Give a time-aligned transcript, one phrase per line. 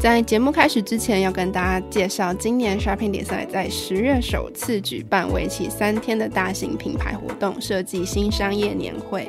[0.00, 9.28] 在节目开始之前，要跟大家介绍，今年 Shopping 比赛在十月首次举办为期三天的大型品牌活动——设计新商业年会。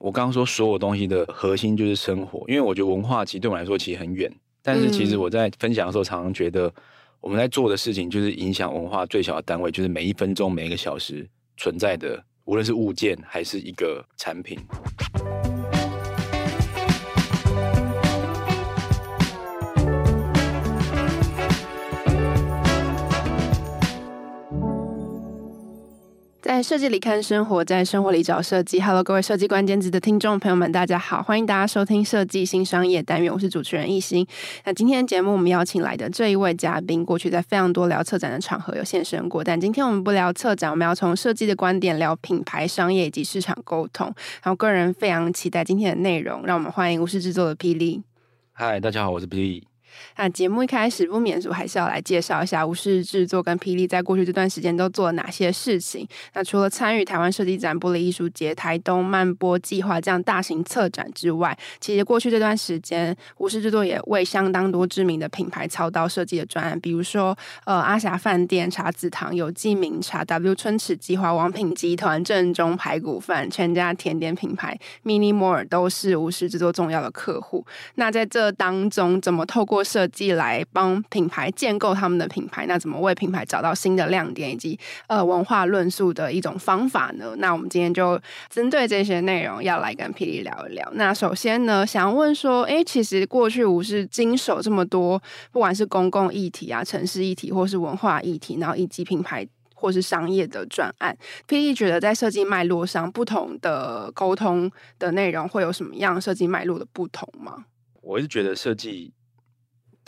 [0.00, 6.72] 我刚刚说所有东西的核心就是生活，因为我觉得文化其实对我来说其实很远，但是其实我在分享的时候常常觉得
[7.20, 14.58] 我们在做的事情就是影响文化最小的单位，就是每一分钟、每一个小时存在的，无论是物件还是一个产品。
[26.60, 28.78] 在设计里看生活，在生活里找设计。
[28.82, 34.26] Hello，各位设计关键字的听众朋友们，大家好，欢迎大家收听设计新商业单元，我是主持人一心。
[34.66, 44.08] 那今天节目我们邀请来的这一位嘉宾，过去在非常多聊策展的场合有现身过，但今天我们不聊策展，我们要从设计的观点聊品牌、商业以及市场沟通。
[44.42, 48.02] 然后个人非常期待今天的内容，让我们欢迎无事制作的霹雳。
[48.52, 49.69] 嗨，大家好，我是霹雳。
[50.16, 56.06] 那节目一开始不免俗，还是要来介绍一下无事制作跟霹雳在过去这段时间都做了哪些事情。
[56.34, 77.64] 那除了参与台湾设计展、玻璃艺术节、台东漫播计划这样大型策展之外，其实过去这段时间，无事制作也为相当多知名的品牌操刀设计的专案，比如说呃阿霞饭店、茶子堂、有记名茶、W 春池计划、王品集团、正宗排骨饭、全家甜点品牌 Mini More 都是无事制作重要的客户。
[77.94, 87.34] 那在这当中，怎么透过设计来帮品牌建构他们的品牌，那怎么为品牌找到新的亮点以及呃文化论述的一种方法呢？
[87.38, 90.88] 那我们今天就针对这些内容要来跟霹雳聊一聊。
[90.94, 95.20] 那首先呢，想要问说，哎，其实过去无是经手这么多，
[95.50, 101.16] 不管是公共议题啊、城市议题，或是文化议题，然后以及品牌或是商业的专案，
[101.48, 107.64] 霹雳觉得在设计脉络上，不同的沟通的内容会有什么样设计脉络的不同吗？
[108.02, 109.12] 我是觉得设计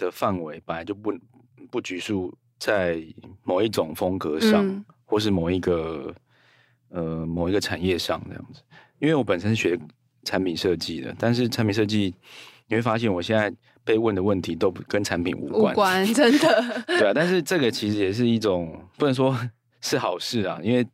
[0.02, 1.14] 的范围本来就不
[1.70, 3.00] 不拘束在
[3.44, 6.12] 某一种风格上，嗯、或是某一个
[6.88, 8.60] 呃某一个产业上这样子。
[8.98, 9.78] 因为我本身是学
[10.24, 12.14] 产品设计的，但是产品设计
[12.66, 13.52] 你会发现，我现在
[13.84, 16.84] 被问的问题都跟产品无关，无关 真的。
[16.86, 19.36] 对啊，但是这个其实也是一种不能说
[19.80, 20.86] 是好事啊，因为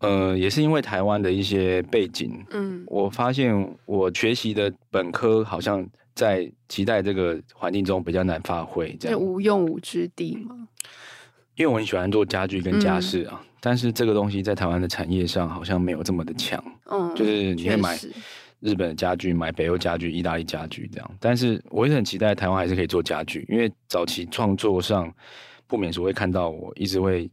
[0.00, 5.88] 呃也是因为台湾的一些背景，嗯，我发现我学习的本科好像。
[6.14, 10.68] 在期待这个环境中比较难发挥，这样无用武之地吗？
[11.56, 16.62] 因为我很喜欢做家具跟家饰啊，嗯、但是这个东西在台湾的产业上好像没有这么的强。
[16.90, 17.96] 嗯，就是你会买
[18.60, 25.12] 日本的家具、买北欧家具、意大利家具这样，但是我也很期待台湾还是可以做家具，因为早期创作上
[25.66, 27.30] 不免是会看到我一直会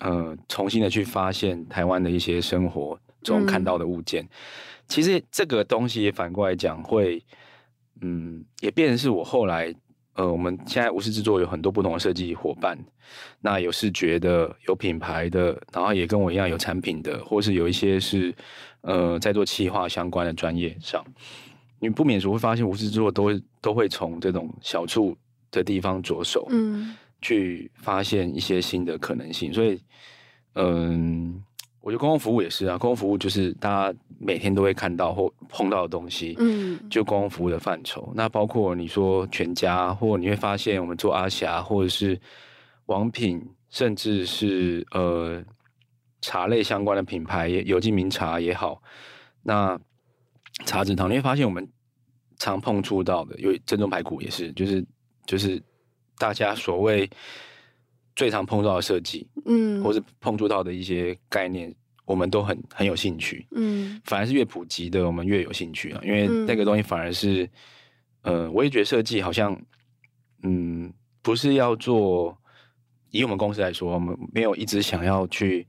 [0.00, 4.22] 呃重新的去发现台湾的一些生活中看到的物件。
[4.22, 4.28] 嗯、
[4.86, 7.22] 其实这个东西也反过来讲会。
[8.00, 9.74] 嗯，也变成是我后来，
[10.14, 12.78] 呃，我们现在无事制作有很多不同的设计伙伴，
[13.40, 18.34] 那有视觉的，有品牌的，然后也跟我一样有产品的，或是有一些是
[18.82, 21.04] 呃在做企划相关的专业上，
[21.78, 25.16] 你不免俗会发现无事制作都会都会从这种小处
[25.50, 29.80] 的地方着手，嗯，去发现一些新的可能性，所以，
[30.54, 31.45] 嗯、呃。
[31.86, 38.12] 我觉得公共服务也是啊，公共服务就是大家每天都会看到或碰到的东西，嗯，就公共服务的范畴。
[38.12, 42.20] 那包括你说全家，或你会发现我们做阿霞，或者是
[42.86, 43.40] 王品，
[43.70, 45.40] 甚至是呃
[46.20, 48.82] 茶类相关的品牌，有机名茶也好，
[49.44, 49.78] 那
[50.64, 51.68] 茶籽堂你会发现我们
[52.36, 54.84] 常碰触到的，有珍重排骨也是，就是
[55.24, 55.62] 就是
[56.18, 57.08] 大家所谓
[58.16, 61.72] 最常碰到的设计，嗯，或是碰触到的一些概念，
[62.04, 67.48] 我们都很很有兴趣，嗯，反而是越普及的，我们越有兴趣啊，因为那个东西反而是，
[68.22, 69.56] 呃，我也觉得设计好像，
[70.42, 70.92] 嗯，
[71.22, 72.36] 不是要做。
[73.12, 75.66] 以我们公司来说，我们没有一直想要去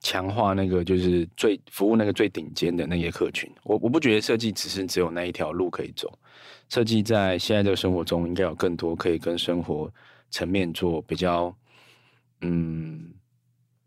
[0.00, 3.50] 强化那个就是最服务那个最顶尖的那些客群。
[3.64, 6.10] 我我不觉得设计只是只有那一条路可以走，
[6.70, 9.92] 设计在现在这个生活中应该有更多可以跟生活
[10.30, 11.54] 层面做比较
[12.40, 13.14] 嗯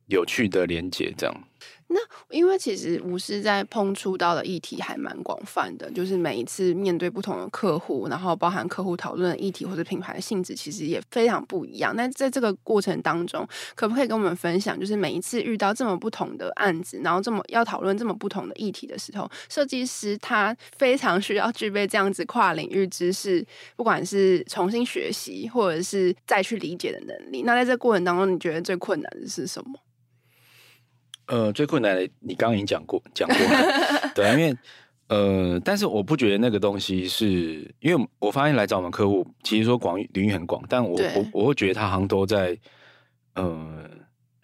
[0.08, 1.51] 有趣的连接，这样。
[1.94, 2.00] 那
[2.30, 11.94] 因为其实吴师在碰触到的议题还蛮广泛的，就是每一次面对不同的客户，然后包含客户讨论的议题或者品牌的性质，其实也非常不一样。
[11.96, 13.46] 那在这个过程当中，
[13.76, 23.46] 可不可以跟我们分享，就是每一次遇到这么不同的案子，然后这么要讨论这么不同的议题的时候，设计师他非常需要具备这样子跨领域知识，
[23.76, 27.44] 不管是重新学习或者是再去理解的能力。
[27.44, 29.78] 那在这过程当中，你觉得最困难的是什么？
[31.32, 33.38] 呃，最困难的你刚刚已经讲过讲过，
[34.14, 34.54] 对，因为
[35.08, 42.58] 呃，但是我不觉得那个东西是因为我发现来找我们客户，其实说广领域很广，但我我我会觉得他好像都在
[43.36, 43.90] 呃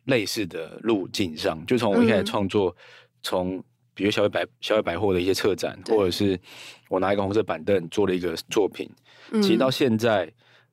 [0.05, 2.73] 类似的路径上，就从我一开始创作，
[3.21, 3.63] 从、嗯、
[3.93, 6.39] 比如小伟百小伟百货的一些策展，或者是
[6.87, 8.89] 我拿一个红色板凳做了一个作品，
[9.41, 10.25] 其实到现在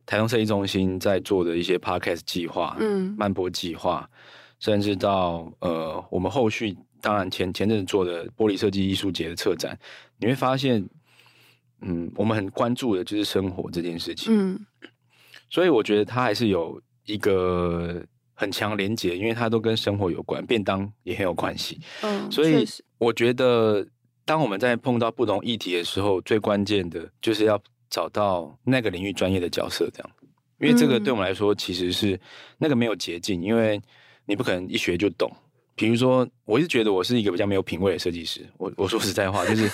[0.07, 4.09] 台东设计中心在做的一些 podcast 计划，嗯，漫播计划。
[4.59, 9.79] 甚至到呃，我们后续当然前前阵子做的玻璃设计艺术节的策展，
[10.17, 10.83] 你会发现，
[11.83, 14.33] 嗯，我们很关注的就是生活这件事情。
[14.35, 14.59] 嗯，
[15.51, 18.03] 所以我觉得它还是有一个
[18.33, 21.79] 很强连结，因为它都跟生活有关，便当也很有关系。
[22.01, 22.65] 嗯，所以
[22.97, 23.87] 我觉得
[24.25, 30.11] 当我们在碰到不同议题的时候，最关键的就是要找到那个领域专业的角色，这样，
[30.59, 32.19] 因为这个对我们来说其实是
[32.57, 33.79] 那个没有捷径，因为。
[34.27, 35.31] 你不可能一学就懂。
[35.77, 38.47] 比如说，我一直觉得我是一个比较没有品味的设计师。
[38.59, 39.69] 我我说实在话，就是，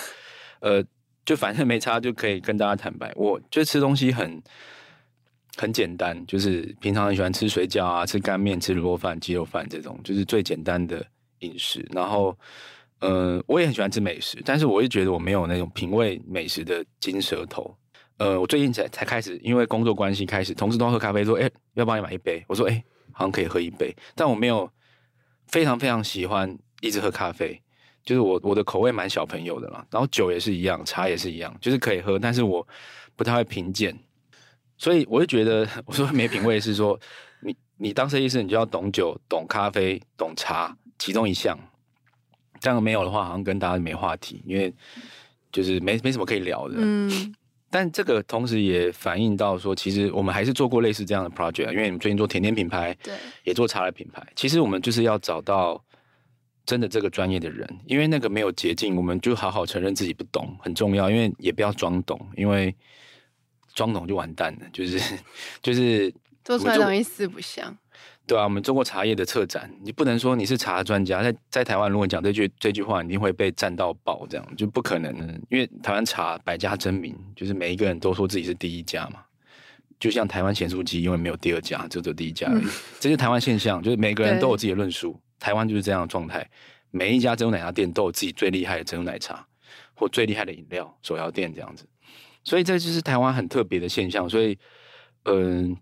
[0.60, 0.82] 呃，
[1.26, 3.12] 就反正没差，就可以跟大家坦白。
[3.16, 4.42] 我就吃东西很
[5.56, 11.04] 很简单，就是平常很喜欢吃水饺啊，吃干面，吃卤肉饭、鸡肉饭这种，就是最简单的
[11.40, 11.86] 饮食。
[11.92, 12.34] 然后，
[13.00, 17.76] 呃，我也很喜欢吃美食，但是我也觉得我没有那种品味美食的金舌头。
[18.16, 22.82] 呃，我最近才才开始，因为工作关系开始，同事都喝咖啡，说：“哎，要帮你买一杯。”我说：“哎。”
[23.20, 24.66] 好像可以喝一杯，但我没有
[25.48, 27.60] 非常非常喜欢一直喝咖啡，
[28.02, 29.86] 就是我我的口味蛮小朋友的啦。
[29.90, 32.66] 然后酒也是一样，茶也是一样，就是可以喝，但是我
[33.16, 33.94] 不太会品鉴，
[34.78, 36.98] 所以我就觉得 我说没品味是说
[37.42, 41.58] 你你当设计师，你就要懂酒、懂咖啡、懂茶，其中一项，
[42.58, 44.74] 这样没有的话，好像跟大家没话题，因为
[45.52, 46.76] 就是没没什么可以聊的。
[46.78, 47.34] 嗯。
[47.70, 53.14] 但这个同时也反映到说，其实我们还是做过类似这样的 project，因为你们最近做甜点品牌，对，
[53.44, 54.26] 也做茶的品牌。
[54.34, 55.82] 其实我们就是要找到
[56.66, 62.74] 真的这个专业的人，因为那个没有捷径，我们就好好承认自己不懂很重要，因为也不要装懂，因为
[63.74, 64.98] 装懂就完蛋了，就是
[65.62, 66.12] 就是
[66.44, 67.76] 做出来容易四不像。
[68.30, 75.26] 对啊，我们做过茶叶的策展，你不能说你是茶专家，在在台湾如果讲这句这句话，你一定会被赞到爆，这样就不可能的。
[75.48, 79.20] 因为台湾茶百家争鸣，就是每一个人都说自己是第一家嘛。
[79.98, 82.62] 就像台湾咸酥鸡，因为没有第二家，就只有第一家而已。
[82.62, 82.70] 嗯、
[83.00, 85.20] 这是台湾现象，就是每个人都有自己的论述。
[85.40, 86.48] 台湾就是这样的状态，
[86.92, 89.44] 每一家珍珠奶茶店都有自己最厉害的珍珠奶茶
[89.92, 91.84] 或最厉害的饮料手摇店这样子。
[92.44, 94.30] 所以这就是台湾很特别的现象。
[94.30, 94.56] 所以，
[95.24, 95.76] 嗯。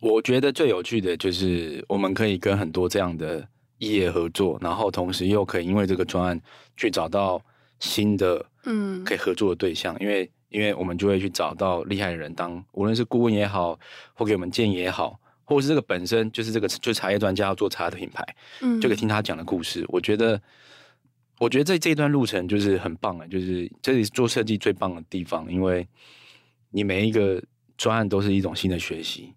[0.00, 3.46] 我觉得最有趣的就是我们可以跟很多这样的
[3.78, 6.40] 异业合作，然后同时又可以因为这个专案
[6.76, 7.42] 去找到
[7.80, 13.78] 新的嗯可以合作的对象，嗯、因为因为我们就会去找到厉害的人当无论是顾问也好，
[14.14, 18.24] 或给我们建议也好，或者是这个本身就是这个就茶叶专家要做茶的品牌，
[18.60, 19.84] 嗯，就可以听他讲的故事。
[19.88, 20.40] 我觉得
[21.38, 25.86] 我觉得这这一段路程就是很棒的，就是这里做设计最棒的地方，因为
[26.70, 27.42] 你每一个
[27.76, 29.34] 专案都是一种新的学习。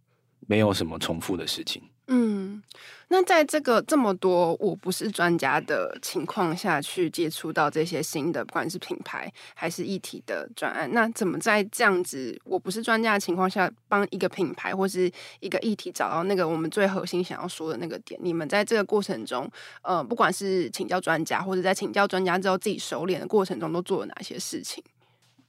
[0.47, 1.81] 没有什么重复的事情。
[2.07, 2.61] 嗯，
[3.07, 18.19] 那在这个这么多我不是专家的情况下去接触到这些新的，不管是品牌还是议题的专案，那怎么在这样子我不是专家的情况下，帮一个品牌或是一个议题找到那个我们最核心想要说的那个点？
[18.21, 19.49] 你们在这个过程中，
[19.81, 24.83] 呃，不管是请教专家，或者在请教专家之后自己熟练的过程中，都做了哪些事情？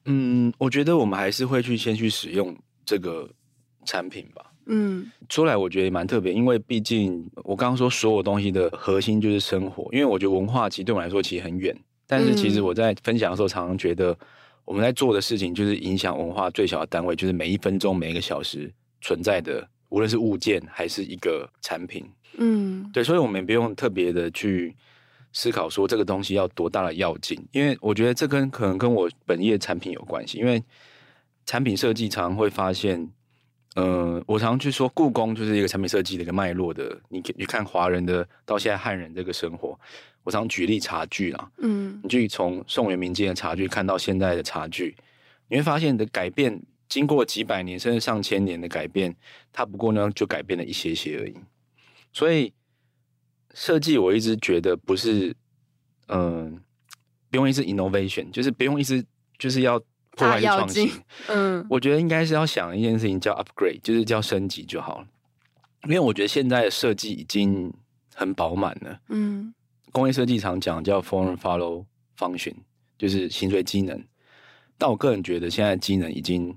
[0.05, 3.29] 嗯，我觉得我们还是会去先去使用这个
[3.85, 4.52] 产品吧。
[4.67, 11.77] 嗯，出来我觉得也蛮特别，因为毕竟我刚刚说所有东西的核心就是生活，因为我觉得文化其实对我来说其实很远，
[12.07, 14.17] 但是其实我在分享的时候常常觉得
[14.65, 22.05] 我们在做的事情就是影响文化最小的单位，就是每一分钟每一个小时存在的，无论是物件还是一个产品，
[22.39, 24.75] 嗯，对，所以我们也不用特别的去
[25.33, 30.63] 思考说这个东西要多大的要紧，因为我觉得这跟可能跟我本业产品有关系，因为
[31.47, 33.11] 产品设计常常会发现。
[33.75, 37.01] 呃，我常常去说，故宫就是一个产品设计的一个脉络的。
[37.09, 39.79] 你你看华人的到现在汉人这个生活，
[40.23, 44.95] 我常举例茶具啦，嗯，你去从宋元明间的茶具看到现在的茶具，
[45.49, 49.17] 你会发现的改变，经过几百年甚至上千年的改变，
[49.51, 51.35] 它不过呢就改变了一些些而已。
[52.13, 52.53] 所以
[53.55, 55.35] 设计我一直觉得不是，
[56.09, 56.53] 嗯、呃，
[57.31, 59.03] 不用一直 innovation，就是不用一直
[59.39, 59.83] 就是要。
[60.17, 60.91] 破坏创新，
[61.29, 65.07] 嗯，我觉得应该是要想一件事情叫 upgrade，就是叫升级就好了。
[65.85, 67.73] 因为我觉得现在的设计已经
[68.15, 69.55] 很饱满了，嗯，
[69.91, 71.87] 工业设计常讲叫 form follow
[72.19, 72.55] function，
[72.99, 74.05] 就是形随机能。
[74.77, 76.55] 但我个人觉得现在机能已经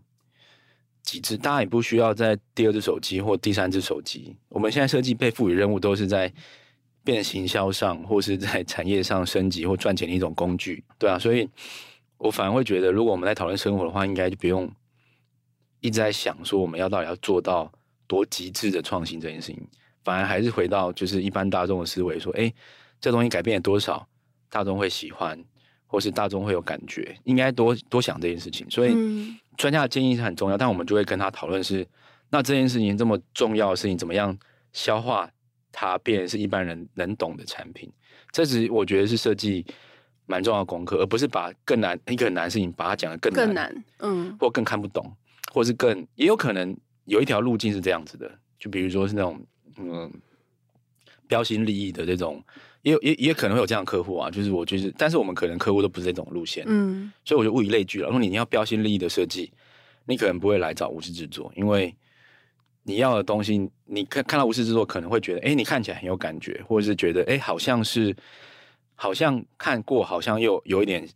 [1.01, 4.35] 极致，大家也不需要在第二只手机或第三只手机。
[4.49, 6.31] 我们现在设计被赋予任务都是在
[7.03, 11.49] 变行销上或是在产业上升级或赚钱的一种工具，对啊，所以。
[12.17, 14.71] 我反而会觉得，如果我们在讨论生活的话，应该就不用
[15.81, 17.71] 一直在想说我们要到底要做到
[18.07, 19.67] 多极致的创新这件事情，
[20.03, 22.51] 反而还是回到就是一般大众的思维，说，哎，
[23.01, 24.07] 这东西改变了多少，
[24.49, 25.37] 大众会喜欢，
[25.85, 28.65] 或是大众会有感觉，应该多多想这件事情。
[28.69, 28.95] 所以
[29.57, 31.85] 专家的建议是很重要，但我们就会跟他讨论是，
[32.29, 34.35] 那这件事情这么重要的事情，怎么样
[34.71, 35.29] 消化
[35.71, 37.91] 它，变成是一般人能懂的产品？
[38.31, 39.65] 这是我觉得是设计。
[40.27, 45.15] 蛮重要的功课，而不是把更难一个很难的事情把它讲得更难，更难，嗯，或更看不懂，
[45.53, 49.39] 或是更也有可能有一条路径是这样子的，就比如说是那种
[49.77, 50.11] 嗯
[51.27, 52.43] 标新立异的这种，
[52.81, 58.07] 也有也也可能会有这样的客户啊，就是我就是，但是我们可能客户都不是这种路线，嗯，所以我就物以类聚了。
[58.07, 59.51] 如果你要标新立异的设计，
[60.05, 61.95] 你可能不会来找无师制作，因为
[62.83, 68.15] 你要的东西，你看看到无师制作可能会觉得，哎，你看起来很有感觉，或者是觉得，哎，好像是。
[68.95, 71.07] 好像看过，好像又有一点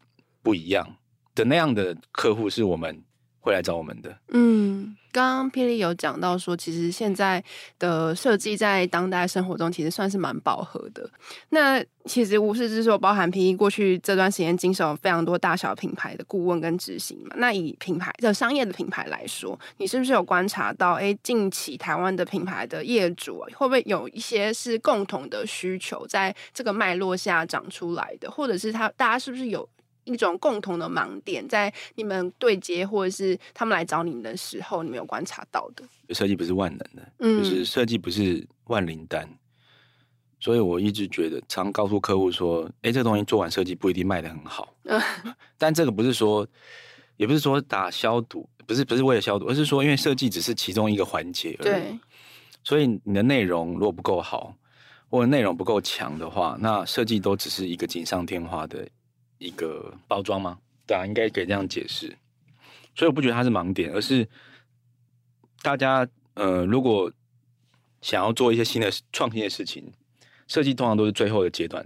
[0.43, 0.95] 不一样。
[1.35, 3.01] 的那样的客户，是我们
[3.39, 4.15] 会来找我们的。
[4.29, 7.43] 嗯，刚刚霹雳有讲到说，其实现在
[7.77, 11.09] 的设计在当代生活中其实算是蛮饱和的。
[11.49, 17.35] 那其实无事之说包含霹雳过去这段时间经手非常多大小品牌的顾问跟执行嘛。
[17.37, 29.67] 那以品牌的商业的品牌来说，你是不是有观察到，哎，近期台湾的品牌的业主会不会有一些是共同的需求，在这个脉络下长出来的，或者是他大家是不是有？
[30.13, 35.83] 一种共同的盲点，在你们对接或者是他们来找你们的时候，你们有观察到的。
[36.13, 39.29] 设计不是万能的，嗯，就是设计不是万灵丹，
[40.39, 44.73] 所以我一直觉得，常告诉客户说，哎、欸，这个东西做完设计不一定卖得很好。
[44.83, 44.99] 嗯，
[45.57, 46.47] 但这个不是说，
[47.17, 51.65] 也不是说打消毒，不是不是为了消毒，而是说，因为设计只是其中一个环节而已。
[51.65, 51.99] 对，
[52.63, 54.55] 所以你的内容如果不够好，
[55.09, 58.87] 或者内容不够强的话，那设计都只是一个锦上添花的。
[59.39, 60.59] 一个包装吗？
[60.85, 62.15] 对啊，应该可以这样解释。
[62.95, 64.27] 所以我不觉得它是盲点，而是
[65.61, 67.11] 大家呃，如果
[68.01, 69.91] 想要做一些新的创新的事情，
[70.47, 71.85] 设计通常都是最后的阶段，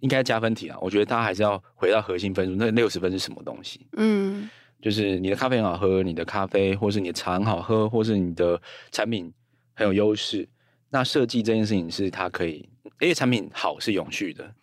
[0.00, 0.78] 应该加分题啊。
[0.80, 3.86] 我觉得大家还是要回到核心分数，那六十分是什么东西？
[3.96, 4.48] 嗯，
[4.80, 8.60] 就是你的咖啡很好喝，你的咖啡，或是你的茶很好喝，或是你的
[8.92, 9.32] 产品
[9.74, 10.48] 很有优势。
[10.90, 12.68] 那设计这件事情是它可以，
[13.00, 14.54] 因为产品好是永续的。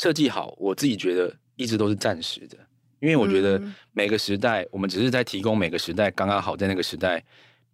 [0.00, 2.56] 设计好，我自己觉得一直都是暂时的，
[3.00, 3.60] 因为我觉得
[3.92, 7.22] 每个时代，我们只是在提供每个时代刚刚好在那个时代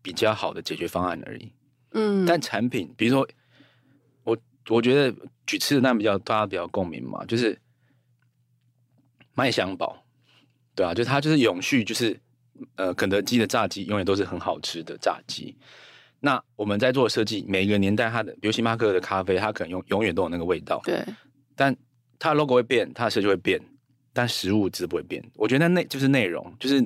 [0.03, 1.53] 比较好的解决方案而已。
[1.93, 3.29] 嗯，但产品，比如说
[4.25, 4.37] 我，
[4.71, 5.15] 我觉得
[5.47, 7.57] 举吃的那比较大家比较共鸣嘛，就是
[9.35, 10.05] 麦香堡，
[10.75, 12.19] 对啊，就它就是永续，就是
[12.75, 15.57] 呃，肯德基的炸鸡永远都是很好吃的炸鸡。
[16.19, 20.81] 那我们在做设计，每一个年代它的，比如星巴克的咖啡，它可能永永远都有那个味道。
[20.83, 21.05] 对，
[21.55, 21.77] 但
[22.19, 23.61] 它的 logo 会变，它的设计会变，
[24.13, 25.23] 但实物只是不会变。
[25.35, 26.79] 我觉得那就是内容，就是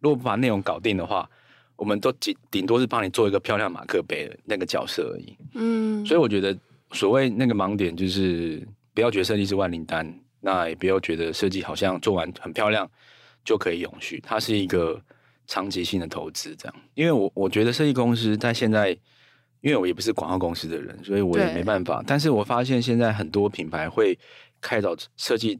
[0.00, 1.28] 如果不把内容搞定的话，
[1.76, 5.36] 我们都顶顶多是帮你做一个漂亮马克杯的那个角色而已。
[5.54, 6.56] 嗯，所以我觉得
[6.92, 12.90] 所谓那个盲点就是不要觉得设计是万灵丹，那也不要觉得设计好像做完很漂亮
[13.44, 15.00] 就可以永续，它是一个
[15.46, 16.54] 长期性的投资。
[16.56, 18.90] 这样，因为我我觉得设计公司在现在，
[19.60, 22.02] 因为我也不是广告公司的人，所以我也没办法。
[22.06, 24.18] 但是我发现现在很多品牌会。
[24.60, 25.58] 开找设计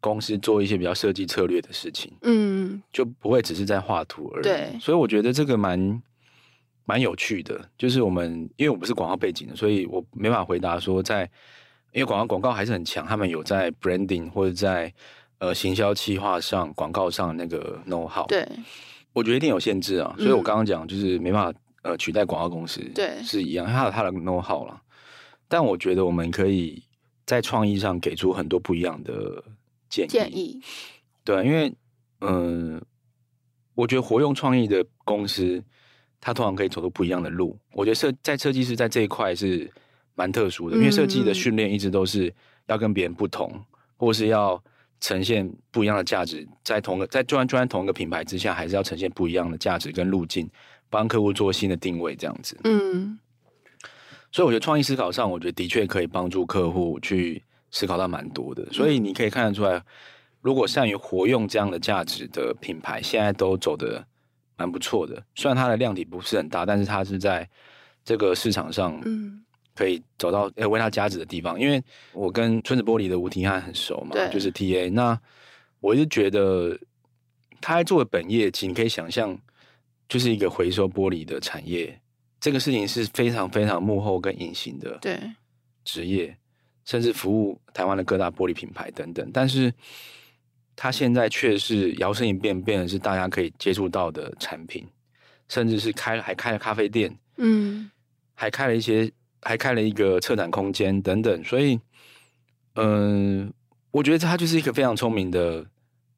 [0.00, 4.44] 公司做一些比较设计策略的事情，嗯，就不会只是在画图而已。
[4.44, 6.02] 对，所以我觉得这个蛮
[6.84, 11.22] 蛮有趣的，就是我们因为我不是广告背景的，所以我没办法回答说在，
[11.92, 14.92] 因为广告广告还是很强，他们有在 branding 或者在
[15.38, 18.26] 呃行销企划上广告上那个 know how。
[18.26, 18.48] 对，
[19.12, 24.80] 我觉得一定有限制啊，所以我刚刚讲就是没办法呃取代广告公司，对，是一样，它有他的 know how 了。
[25.48, 26.82] 但我觉得我们可以
[27.28, 29.44] 在创意上给出很多不一样的
[29.88, 30.08] 建议。
[30.08, 30.60] 建议，
[31.22, 31.72] 对，因为
[32.22, 32.82] 嗯、呃，
[33.74, 35.62] 我觉得活用创意的公司。
[36.20, 37.56] 它通常可以走出不一样的路。
[37.70, 39.70] 我觉得设在设计师在这一块是
[40.16, 42.34] 蛮特殊的，因为设计的训练一直都是
[42.66, 43.48] 要跟别人不同，
[43.96, 44.60] 或是要
[45.00, 50.50] 呈现不一样的价值，在同个在就算就算同一个品牌之下，还是要呈现不一样的价值跟路径，
[50.90, 52.58] 帮客户做新的定位这样子。
[52.64, 53.16] 嗯，
[54.32, 58.66] 所以我觉得创意思考上，我觉得的确可以帮助客户去思考到蛮多的。
[58.72, 59.82] 所以你可以看得出来，
[60.40, 64.06] 如果善于活用这样的价值的品牌，现在都走的。
[64.60, 67.48] 蛮不错的，虽然它的量体不是很大，但是它是在
[68.04, 69.40] 这个市场上，嗯，
[69.72, 71.60] 可以走到呃为它加值的地方。
[71.60, 71.80] 因为
[72.12, 74.90] 我跟村子玻璃的吴廷汉很熟嘛，对就是 TA。
[74.90, 75.16] 那
[75.78, 76.76] 我就觉得
[77.60, 79.38] 他在做的本业，其实你可以想象，
[80.08, 81.96] 就是一个回收玻璃的产业。
[82.40, 85.18] 这个事情是非常非常幕后跟隐形的，对
[85.84, 86.36] 职业，
[86.84, 89.28] 甚至服务台湾的各大玻璃品牌等等。
[89.32, 89.72] 但是
[90.76, 94.86] 它现在却是摇身一变，变成是大家可以接触到的产品，
[95.48, 97.90] 甚至是开还开了咖啡店，嗯，
[98.34, 99.10] 还开了一些，
[99.42, 101.42] 还开了一个策展空间等等。
[101.42, 101.80] 所以，
[102.74, 103.52] 嗯、呃，
[103.90, 105.66] 我觉得他就是一个非常聪明的，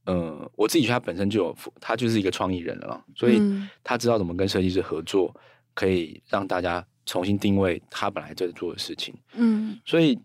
[0.05, 3.41] 嗯、呃，我自己觉得他本身就有，他就是一个创意人了，所以
[3.83, 5.35] 他知道怎么跟设计师合作，
[5.75, 10.19] 可以让大家重新定位他本来在做的事情，嗯，所以。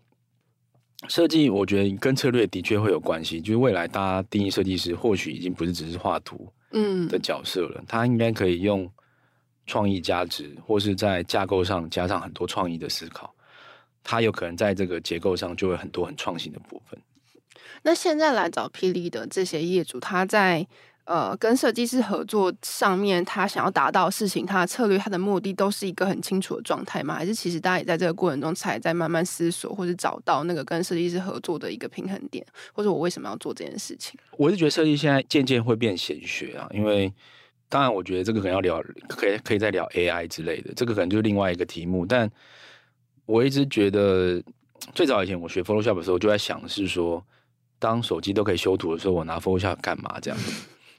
[1.10, 3.38] 设计，我觉得跟策略的确会有关系。
[3.38, 8.90] 就是未来大家定义设计师，或许已经不是只是画图嗯的角色了，嗯、他应该可以用
[9.66, 13.32] 创意价值，或是在架构上加上很多创意的思考。
[14.02, 16.98] 他有可能在这个结构上就会很多很创新的部分。
[17.82, 20.66] 那现在来找霹雳的这些业主，他在。
[21.06, 27.14] 呃，跟设计师合作上面，他想要达到事情，他的策略，他的目的，都是一个很清楚的状态吗？
[27.14, 34.18] 还是其实大家也在这个过程中才在慢慢思索，或者找到那个跟设计师合作的一个平衡点，或者我为什么要做这件事情？
[34.36, 37.12] 我是觉得设计现在渐渐会变显学啊，因为
[37.68, 42.04] 当然，我觉得这个可能要聊，可以可以再聊 AI 之类的，这个可能就是另外一个题目。
[42.04, 42.30] 但
[43.26, 44.42] 我一直觉得，
[44.94, 47.24] 最早以前我学 Photoshop 的时候，就在想是说，
[47.78, 50.38] 当手机都可以修图的时候，我拿 Photoshop 干嘛这样？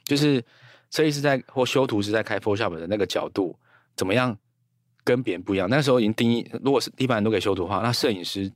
[0.08, 0.42] 就是
[0.90, 3.54] 设计师在或修图师在开 Photoshop 的那个角度
[3.94, 4.36] 怎么样
[5.04, 5.68] 跟别人不一样？
[5.68, 8.50] 那时候已经定义，如果是一般人都可以修图的话，那摄影师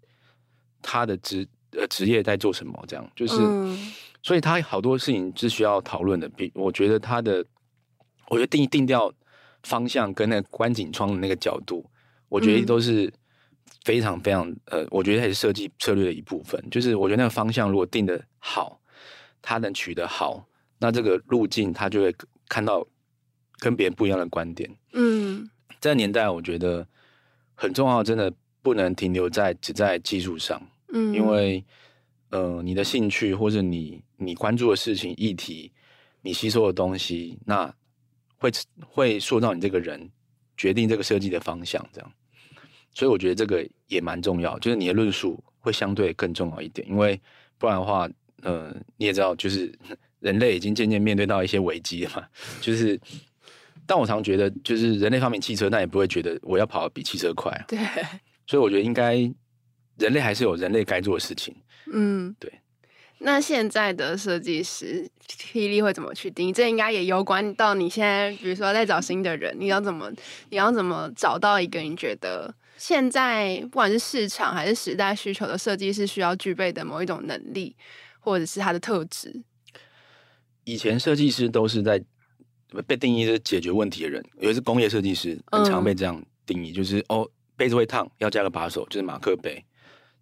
[0.81, 2.83] 他的职呃职业在做什么？
[2.88, 6.27] 这样就是，嗯、所以他好多事情是需要讨论的。
[6.31, 7.45] 比我觉得他的，
[8.29, 9.12] 我觉得定定掉
[9.62, 11.85] 方向跟那个观景窗的那个角度，
[12.31, 13.12] 我觉得都是
[13.85, 16.62] 非常非常呃，我觉得还是设计策略的一部分。
[16.71, 18.81] 就是我觉得那个方向如果定的好，
[19.43, 20.47] 他能取得好。
[20.83, 22.12] 那这个路径，他就会
[22.49, 22.85] 看到
[23.61, 24.68] 跟别人不一样的观点。
[24.92, 25.49] 嗯，
[25.81, 26.85] 这个年代我觉得
[27.55, 30.61] 很重要，真的不能停留在只在技术上。
[30.92, 31.64] 嗯，因为
[32.31, 35.71] 呃，你的兴趣或者你你关注的事情、议题、
[36.21, 37.73] 你吸收的东西，那
[38.37, 38.51] 会
[38.85, 40.11] 会塑造你这个人，
[40.57, 41.81] 决定这个设计的方向。
[41.92, 42.12] 这样，
[42.92, 47.21] 所以我觉得这个也蛮重要，就是你的论述会相对更重要一点，因为
[47.57, 48.09] 不然的话，
[48.42, 49.73] 呃，你也知道，就是。
[50.22, 52.24] 人类已经渐渐面对到一些危机了嘛，
[52.62, 52.98] 就是，
[53.87, 57.52] 但我常觉得，就是人类发明汽车，那也不会觉得我要跑得比汽车快。
[57.68, 57.78] 对，
[58.46, 59.14] 所以我觉得应该
[59.98, 61.54] 人类还是有人类该做的事情。
[61.92, 62.50] 嗯，对。
[63.24, 66.52] 那现在的设计师霹雳会怎么去定义？
[66.52, 70.11] 这应该也有关到你现在，比如说在找新的人，你要怎么，
[70.50, 77.76] 你要怎么找到一个你觉得现在不管是市场还是时代需求的设计师需要具备的某一种能力，
[78.18, 79.42] 或者是他的特质。
[80.64, 82.03] 以前设计师都是在
[82.87, 89.62] 被定义是解决问题的人，尤其是工业设计师，很常被这样定义，嗯、就是哦，杯子会烫，要加个把手，就是马克杯，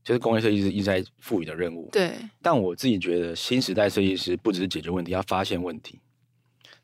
[0.03, 1.88] 就是工业设计师一直在赋予的任务。
[1.92, 2.12] 对。
[2.42, 6.00] 但我自己觉得，新时代设计师不只是解决问题，要发现问题，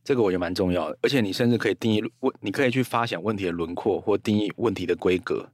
[0.04, 0.98] 这个我觉得蛮重要的。
[1.02, 5.50] 而且你甚至可以定义问，你可以去发想问题的轮廓，或定义问题的规格。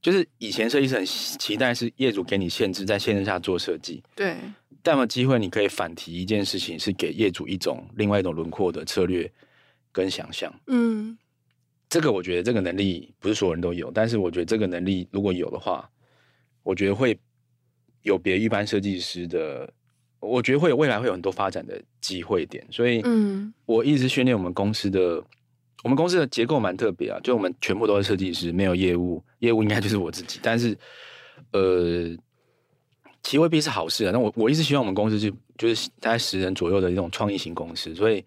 [0.00, 4.02] 就是以前设计师很期待是业主给你限制，在限制下做设计。
[4.16, 4.36] 对。
[4.82, 9.30] 但有机会，你可以反提一件事情，是给业主一种另外一种轮廓的策略
[9.92, 10.52] 跟想象。
[10.66, 11.16] 嗯，
[11.88, 15.88] 这个我觉得这个能力不是所有人都有，但是我觉得这个能力如果有的话，
[16.62, 17.18] 我觉得会
[18.02, 19.70] 有别于一般设计师的，
[20.20, 22.66] 我觉得会有未来会有很多发展的机会点。
[22.70, 25.22] 所以，嗯，我一直训练我们公司的
[25.82, 30.38] 我们公司的结构蛮特别啊，就我们全部都是设计师，没有业务，业务应该就是我自己。
[30.42, 30.76] 但是，
[31.52, 32.16] 呃，
[33.22, 34.10] 其实未必是好事啊。
[34.12, 38.24] 那我我一直希望我们公司就就是大概十人左右的一种创意型公司，所以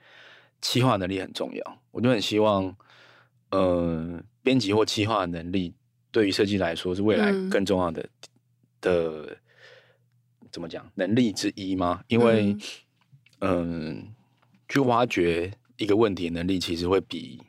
[0.61, 1.81] 企划能力很重要。
[1.91, 2.75] 我就很希望，
[3.51, 5.73] 呃，编辑或企划能力
[6.11, 8.07] 对于设计来说是未来更重要的、嗯、
[8.81, 9.37] 的
[10.51, 12.01] 怎么讲能力之一吗？
[12.07, 12.55] 因为，
[13.39, 14.03] 嗯、呃，
[14.69, 15.51] 去挖掘。
[15.77, 17.41] 一个问题能力其实会比，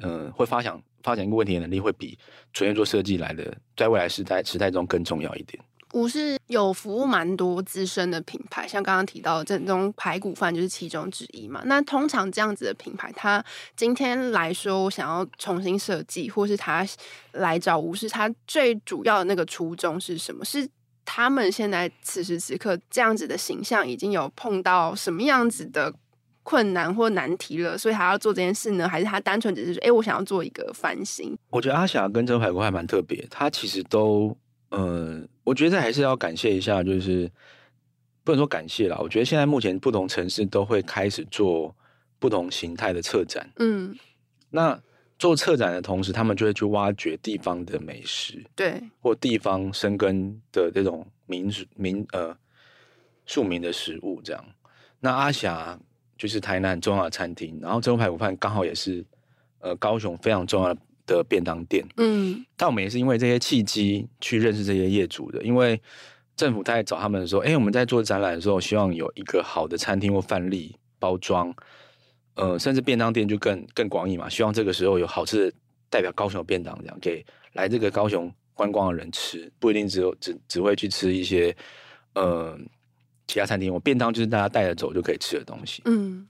[0.00, 2.18] 嗯、呃，会发想发展一个问题的能力会比
[2.52, 5.62] 纯粹做设计来的，在未来时代时代中更重要一点。
[5.92, 11.62] 吴是有服务蛮多资深的品牌，像刚刚提到的正宗排骨饭就是其中之一嘛。
[11.66, 13.44] 那通常这样子的品牌，他
[13.76, 16.86] 今天来说我想要重新设计，或是他
[17.32, 20.44] 来找吴师，他最主要的那个初衷是什么？
[20.44, 20.68] 是
[21.04, 25.94] 他们现在此时此刻这样子的形象已经有碰到什么样子的？
[26.44, 28.88] 困难或难题了，所以他要做这件事呢？
[28.88, 31.38] 还是他单纯只是说，哎、我想要做一个翻新？
[31.50, 34.36] 我觉得阿霞跟正宗排骨还蛮特别，他其实都，
[34.72, 37.30] 呃，我觉得还是要感谢一下，就是
[38.24, 38.98] 不能说感谢啦。
[39.00, 41.74] 我觉得现在目前不同城市都会开始做
[42.18, 43.96] 不同形态的策展，嗯，
[44.50, 44.82] 那
[45.18, 52.36] 做策展的同时，他们就会去挖掘地方的美食，对，或地方生根的这种民民呃
[53.26, 54.44] 庶民的食物，这样。
[54.98, 55.78] 那阿霞。
[56.18, 59.04] 就是台南很重要的餐厅，然后正宗排骨饭刚好也是
[59.58, 60.80] 呃高雄非常重要的
[61.20, 61.84] 便当店。
[61.96, 65.82] 嗯，但我们也是因为这些契机去认识这些业主的，因为
[66.36, 71.52] 政府在找他们的时候，哎、欸，我们在做展览的时候，希望有一个好的餐厅或范例包装，
[72.36, 75.56] 呃，甚至便当店就更更广义嘛，希望这个时候有好吃的
[75.90, 81.56] 代表高雄的便当，这样给来这个高雄观光的人吃，不一定只有只只会去吃一些
[82.14, 82.56] 呃。
[83.28, 85.80] 其他餐厅，我便当就是大家带着走就可以吃的东西。
[85.86, 86.26] 嗯，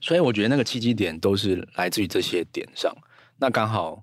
[0.00, 2.92] 所以我觉得那个契机点都是来自于这些点上。
[3.38, 4.02] 那刚好，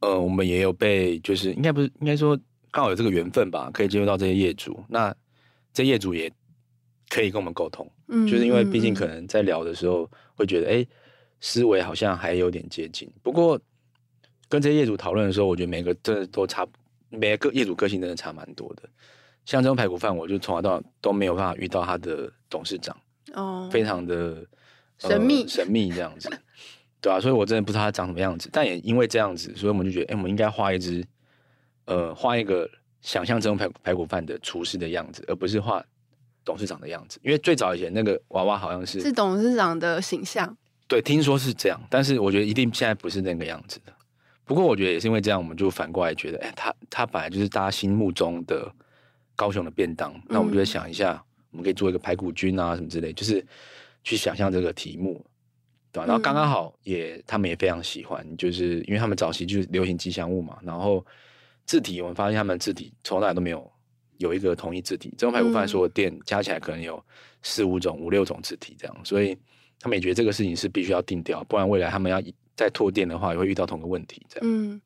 [0.00, 2.38] 呃，我们也有被，就是应该不是应该说
[2.70, 4.82] 刚好有这个缘分吧，可以接触到这些业主。
[4.88, 5.14] 那
[5.72, 6.32] 这业主也
[7.08, 10.86] 可以跟我们沟通，嗯，就是因为毕竟可能在聊的时候会觉得，哎，
[11.40, 13.10] 思维好像还有点接近。
[13.22, 13.60] 不过
[14.48, 16.66] 跟这些业主讨论的时候，我觉得每个真的都差，
[17.10, 18.82] 每个业主个性真的差蛮多的。
[19.44, 22.96] 像这种排骨饭，我就从来到都没有办法遇到他的董事长，
[23.34, 24.46] 哦，非常的
[24.98, 26.30] 神秘、呃、神秘这样子，
[27.04, 31.04] 对啊，所以我真的不知道他长什么样子，但也因为这样子，所以我们就觉得，哎、欸，我们应该画一只，
[31.84, 32.66] 呃，画一个
[33.02, 35.84] 想象中排排骨饭的厨师的样子，而不是画
[36.46, 40.56] 董事长的样子，因为最早以前那个娃娃好像是是董事长的形象，
[40.88, 43.92] 对，听说是这样，但是我觉得一定现在不是那个样子的。
[44.46, 48.72] 不过我觉得也是因为这样，我们就反过来觉得，哎、欸，他他本来就是大家心目中的。
[49.36, 53.44] 高雄的便当，那我们就会想一下，嗯、我们可以做一个排骨菌啊什么之类，就是
[54.04, 55.26] 去想象这个题目，
[55.94, 56.06] 对吧？
[56.06, 60.58] 然后刚刚好也，他们也非常喜欢，就是因为他们早期就是流行吉祥物嘛。
[60.62, 61.04] 然后
[61.64, 63.70] 字体，我们发现他们字体从来都没有
[64.18, 65.08] 有一个统一字体。
[65.16, 67.00] 正宗排骨饭所有店加起来可能有
[67.42, 69.38] 四五种、五六种字体这样，所以
[69.78, 72.20] 他们也觉得这个事情是必须要定掉，不然未来他们要
[72.56, 74.48] 再拓店的话，也会遇到同个问题这样。
[74.50, 74.80] 嗯。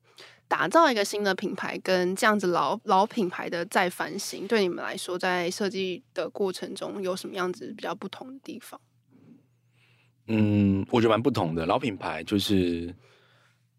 [0.47, 8.81] 打造一个新的品牌，跟这样子老老品牌的再翻新，对你们来说，在设计的过程中有什么样子比较不同的地方？
[10.29, 11.67] 嗯，我觉得蛮不同的。
[11.67, 12.95] 老品牌就是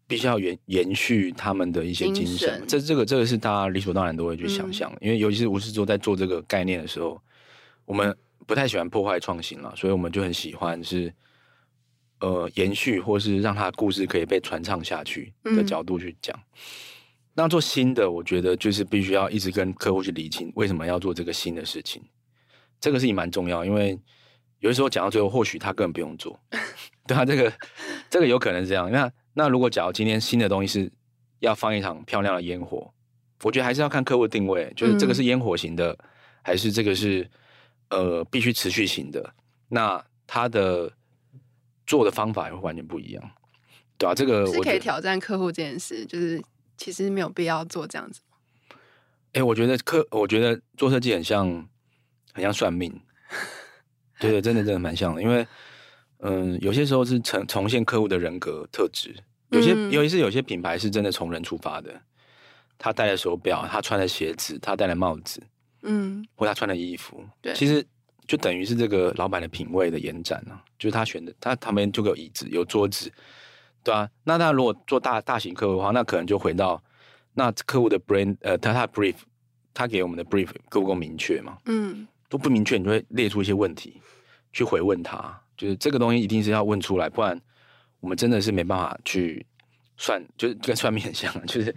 [0.06, 7.20] 必须要延延续他们的一些精神，精神这这个这个是大家理所当然都会去想象，嗯、因为尤其是吴师傅在做这个概念的时候，
[7.84, 11.12] 我们不太喜欢破坏创新了，所以我们就很喜欢是。
[12.22, 16.36] 呃，延续或是让他的故事可以被传唱下去的角度去讲。
[16.36, 16.52] 嗯、
[17.32, 22.02] 那做新的，我觉得就是必须要一直跟客户去理清为什么要做这个新的事情。
[22.78, 23.98] 这个事情蛮重要，因为
[24.60, 26.40] 有的时候讲到最后，或许他根本不用做。
[27.06, 27.52] 对啊，这个
[28.08, 28.90] 这个有可能是这样。
[28.90, 30.92] 那那如果假如今天新的东西是
[31.40, 32.90] 要放一场漂亮的烟火，
[33.42, 35.98] 我觉得还是要看客户定位，就是这个是烟火型的，嗯、
[36.42, 37.28] 还是这个是
[37.90, 39.34] 呃必须持续型的。
[39.68, 40.92] 那他的。
[41.86, 43.30] 做的方法也会完全不一样，
[43.98, 46.40] 对啊，这个是可以挑战客户这件事，就是
[46.76, 48.20] 其实没有必要做这样子。
[49.32, 51.68] 哎、欸，我觉得客，我觉得做设计很像，
[52.32, 53.00] 很像算命。
[54.20, 55.46] 对对，真的真的蛮像的，因为
[56.18, 59.14] 嗯，有些时候是重重现客户的人格特质，
[59.48, 62.00] 有些、嗯、尤其是有些品牌是真的从人出发的，
[62.78, 65.42] 他戴的手表，他穿的鞋子，他戴的帽子，
[65.82, 67.84] 嗯，或他穿的衣服，对，其实。
[68.28, 73.10] 就等于是这个老板的品味的延展啊，就是他选的，他旁边就有椅子，有桌子，
[73.82, 74.08] 对啊。
[74.22, 76.80] 那他如果做大大型客户的话，那可能就回到
[77.34, 79.16] 那客户的 brand，呃，他他 brief，
[79.74, 81.58] 他给我们的 brief 够不够明确嘛？
[81.64, 84.00] 嗯，都不明确，你就会列出一些问题
[84.52, 87.38] 去回问他，就是这个东西一定是要问出来，不然
[87.98, 89.44] 我们真的是没办法去
[89.98, 91.74] 算，就是跟算命很像，就是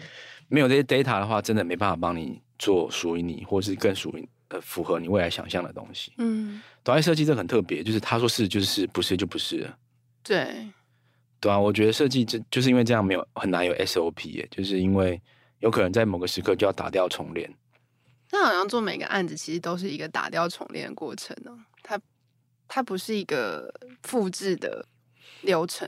[0.47, 6.13] 没有这些 data 的话，真的没办法帮你做属于你，或是更属于呃符合你未来想象的东西。
[6.19, 9.67] 嗯，导演设计这很特别，就是他说是就是是，不是就不是。
[10.21, 10.67] 对，
[11.39, 15.19] 对啊，我觉得设计这就是因为这样没有很难有 SOP 耶，就是因为
[15.59, 17.51] 有可能在某个时刻就要打掉重练。
[18.33, 22.01] 那好像做每个案子其实都是一个打掉重练的过程呢，它
[22.67, 24.83] 它不是一个复制的
[25.43, 25.87] 流程。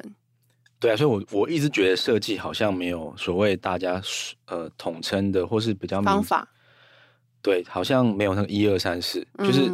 [0.79, 3.99] 对啊，所以我我一直觉得设计好像没有所谓大家
[4.45, 6.47] 呃统称的或是比较方法。
[7.41, 9.71] 对，好像没有那个一二三四，就是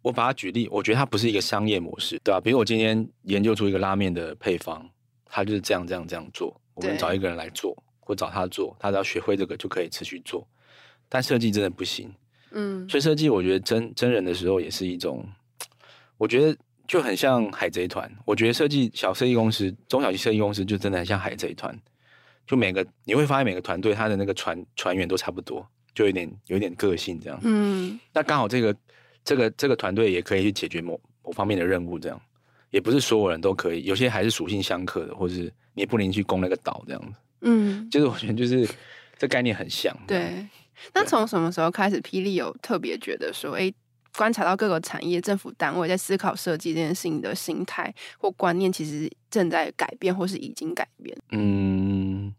[0.00, 2.40] 我把它举例，我觉得它不是一个商业模式，对吧？
[2.40, 4.88] 比如我今天研究出一个拉面的配方，
[5.26, 10.48] 它就是这样这样这样做，我们找一个人来做，或找他做，他只要学会这个就可以持续做。
[11.08, 12.12] 但设计真的不行，
[12.50, 15.24] 嗯，所以设计我觉得真真人的时候也是一种，
[16.16, 18.10] 我觉得就很像海贼团。
[18.24, 21.78] 我觉得设计小设计公司、中小型设计公司就真的很像海贼团，
[22.46, 28.76] 就每个你会发现每个团队他的那个船船员都差不多，就有点有点个性这样，嗯，那刚好这个
[29.24, 32.20] 这个这个团队也可以去解决某某方面的任务，这样。
[32.70, 38.68] 也不是所有人都可以，有些还是属性相克的，或者是你不能去攻那个岛这样子，嗯，就是我觉得就是
[39.16, 40.46] 这概念很像，对。
[40.94, 43.74] 那从什么时候开始，霹雳有特别觉得说，哎、欸，
[44.16, 51.16] 观察到各个产业、政府单位在思考设计这件事情的心态或观念，其实正在改变，或是已经改变？
[51.32, 52.34] 嗯，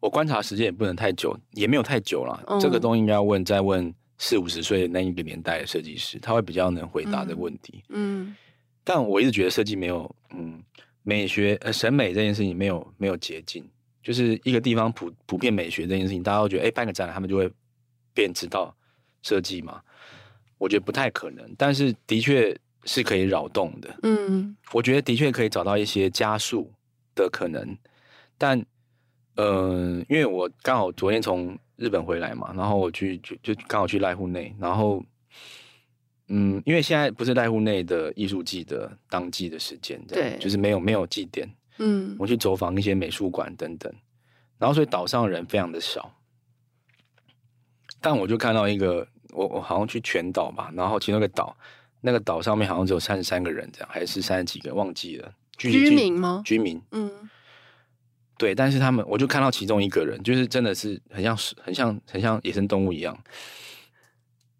[0.00, 2.42] 我观察时间也不能太久，也没有太久了。
[2.46, 7.84] 嗯、这个东西应该要问再问四五十岁的那一个年代的设计师，他会比较能回答这个问题。
[7.90, 8.36] 嗯，嗯，
[8.82, 10.62] 但我一直觉得设计没有，嗯，
[11.02, 13.68] 美学呃审美这件事情没有没有捷径，
[14.02, 17.50] 就是一个地方普普遍美学这件事情，大家都觉得，哎、欸，办个展览，他们就会。
[18.18, 18.74] 便知道
[19.22, 19.80] 设计嘛？
[20.58, 23.96] 我觉得不太可能，但是的确是可以扰动的。
[24.02, 26.72] 嗯，我觉得的确可以找到一些加速
[27.14, 27.78] 的可能。
[28.36, 28.58] 但，
[29.36, 35.00] 嗯、呃，因为我刚好昨天从日本回来嘛，然后我去就就刚好去濑户内，然后，
[36.26, 41.48] 嗯，因为现在不是濑户内的艺术季的当季的时间，对，就是没有没有祭典。
[41.78, 43.92] 嗯，我去走访一些美术馆等等，
[44.58, 46.17] 然后所以岛上的人非常的少。
[48.10, 51.54] 但我就看到一个，我我好像去全岛吧，然后其中一个岛，
[52.00, 55.30] 那个岛上面好像只有三十三个人，这样还是三十几个，忘记了。
[55.58, 56.40] 居民吗？
[56.42, 57.28] 居民，嗯，
[58.38, 58.54] 对。
[58.54, 63.14] 但是他们，我就看到其中一个人，就是真的是很像，很像，很像野生动物一样，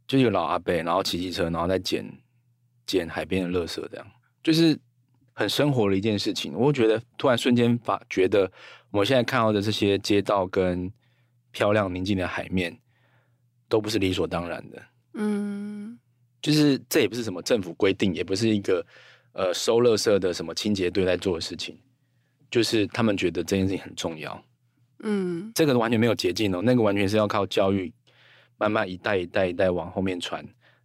[0.07, 2.07] 就一个老阿伯，然后骑机车，然后在捡
[2.85, 4.07] 捡海边的垃圾，这样
[4.43, 4.79] 就是
[5.33, 6.53] 很生活的一件事情。
[6.53, 8.53] 我觉得突然瞬间发觉得，
[8.91, 10.93] 我现在看到的这些街道跟
[11.51, 12.79] 漂亮宁静的海面。
[13.69, 14.83] 都不是理所当然的，
[15.15, 15.99] 嗯，
[16.41, 18.85] 就是这也不是什么政府规定，也不是一个
[19.33, 21.77] 呃收垃圾的什么清洁队在做的事情，
[22.51, 24.43] 就是他们觉得这件事情很重要，
[25.01, 27.93] 嗯，这个完全没有捷径哦，那个完全是要靠教育，
[28.57, 30.43] 慢慢一代一代一代往后面传，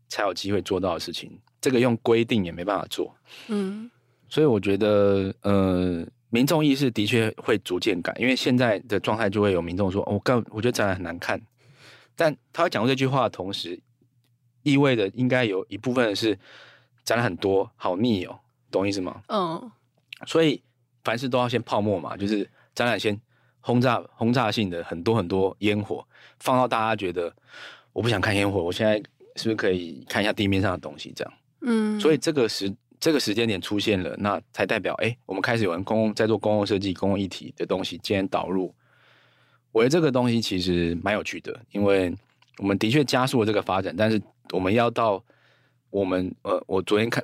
[0.10, 1.32] 才有机会做到的事情。
[1.62, 3.16] 这个用规定也没办法做，
[3.48, 3.90] 嗯，
[4.28, 11.42] 所以我觉得呃，民众意识的确会逐渐改，因为现在的状态就会有民众说，哦，我刚我觉得展览很难看。
[12.16, 13.80] 但他讲出这句话的同时，
[14.62, 16.38] 意味着应该有一部分是
[17.04, 19.22] 展览很多，好腻哦，懂意思吗？
[19.28, 19.72] 嗯。
[20.26, 20.62] 所以
[21.04, 23.20] 凡事都要先泡沫嘛，就是展览先
[23.60, 26.08] 轰炸轰炸性的很多很多烟火，
[26.40, 27.34] 放到大家觉得
[27.92, 28.96] 我不想看烟火，我现在
[29.36, 31.12] 是不是可以看一下地面上的东西？
[31.16, 31.34] 这样。
[31.62, 32.00] 嗯。
[32.00, 38.74] 所以这个时这个时间点出现了，那才代表哎，我们开始有人公共在做公共设计、公共议题的东西，今天导入。
[39.74, 42.16] 我觉得这个东西其实蛮有趣的，因为
[42.60, 45.22] 我们的确加速了这个发展，但是我们要到
[45.90, 47.24] 我们呃，我昨天看，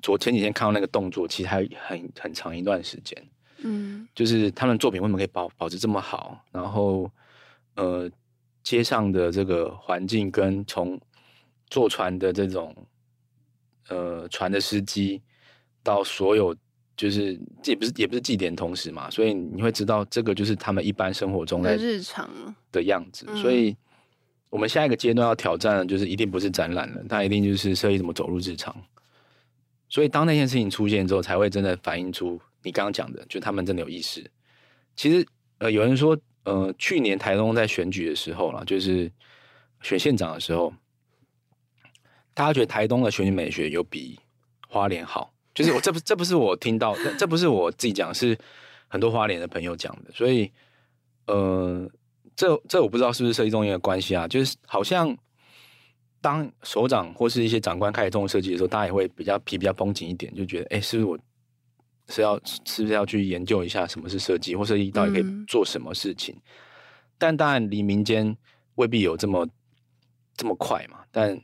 [0.00, 3.22] 昨前几天看到那个动作，其实还很很长一段时间。
[3.58, 6.42] 嗯，就是他们作品为什么可以保保持这么好？
[6.50, 7.10] 然后
[7.74, 8.10] 呃，
[8.62, 10.98] 街上的这个环境跟从
[11.68, 12.74] 坐船的这种
[13.88, 15.20] 呃船的司机
[15.82, 16.56] 到所有。
[16.96, 22.28] 就是这也不是也不是祭典同时嘛，所以你会知道这个就是他们一般生活中的日常
[22.70, 23.26] 的样子。
[23.36, 23.76] 所以
[24.50, 28.74] 我们下一个阶段要挑战的就是一定不是展览了，它一定就是设计怎么走入日常。
[29.88, 34.30] 所以当那件事情出现之后，才会真的反映出你刚刚讲的，就他们真的有意识。
[34.94, 35.26] 其实
[35.58, 39.10] 呃，有人说呃，去年台东在选举的时候啦，就是
[39.80, 40.72] 选县长的时候，
[42.34, 44.18] 大家觉得台东的选举美学有比
[44.68, 45.32] 花莲好。
[45.54, 48.38] 就是我这不这不是我听到，这不是我自己讲，是
[48.88, 50.10] 很多花莲的朋友讲的。
[50.12, 50.50] 所以，
[51.26, 51.88] 呃，
[52.34, 54.26] 这这我不知道是不是设计中心的关系啊？
[54.26, 55.16] 就是好像
[56.20, 61.18] 当首长或是一些长官开始重设计的时候，大家也会比较皮比较绷紧一点，就觉得哎，是不是我
[62.08, 66.34] 是要是不是要去研究一下什么是设计，或设计到底可以做什么事情？
[66.34, 66.42] 嗯、
[67.18, 68.36] 但当然离民间
[68.76, 69.46] 未必有这么
[70.36, 70.98] 这么快嘛。
[71.10, 71.36] 但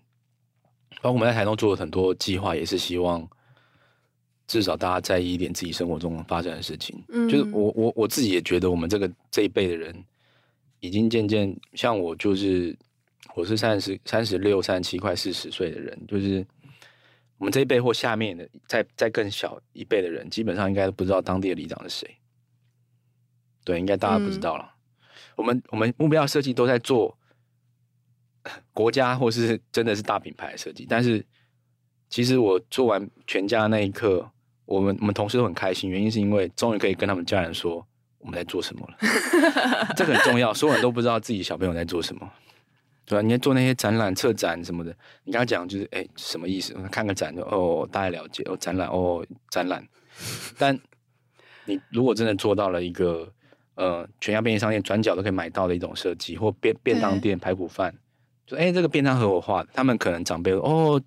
[1.03, 3.29] 包括我们在台中做了很多计划，也是希望
[4.49, 7.01] 至少大家在意一点自己生活中发生的事情。
[7.11, 9.95] 嗯，就是我我我自己也觉得，我们这个这一辈的人
[10.81, 12.77] 已经渐渐像我，就是
[13.37, 16.45] 我是三十三十六、三十七、快四十岁的人，就是。
[17.41, 22.17] 我们这一辈或下面的，再再更小一辈的人，基本上应该都不知道当地的里长是谁。
[23.65, 24.65] 对，应该大家不知道了。
[24.65, 27.17] 嗯、我们我们目标设计都在做
[28.75, 31.25] 国家或是真的是大品牌的设计，但是
[32.11, 34.29] 其实我做完全家那一刻，
[34.69, 37.85] 我们我们同事都很开心，原因是因为终于可以跟他们家人说
[38.19, 38.97] 我们在做什么了。
[39.97, 42.31] 这个很重要，所有人都不知道自己小朋友在做什么。
[43.07, 46.75] 对啊，你要做那些展览、策展什么的，你跟他讲就是，哎，什么意思？
[46.93, 49.83] 看个展就哦，大概了解哦，展览哦，展览。
[50.59, 50.79] 但
[51.65, 53.33] 你如果真的做到了一个
[53.77, 57.95] 呃，全家便利商店转角都可以买到的一种设计，或便便当店排骨饭，
[58.47, 61.01] 就哎，这个便当盒我画的，他们可能长辈哦，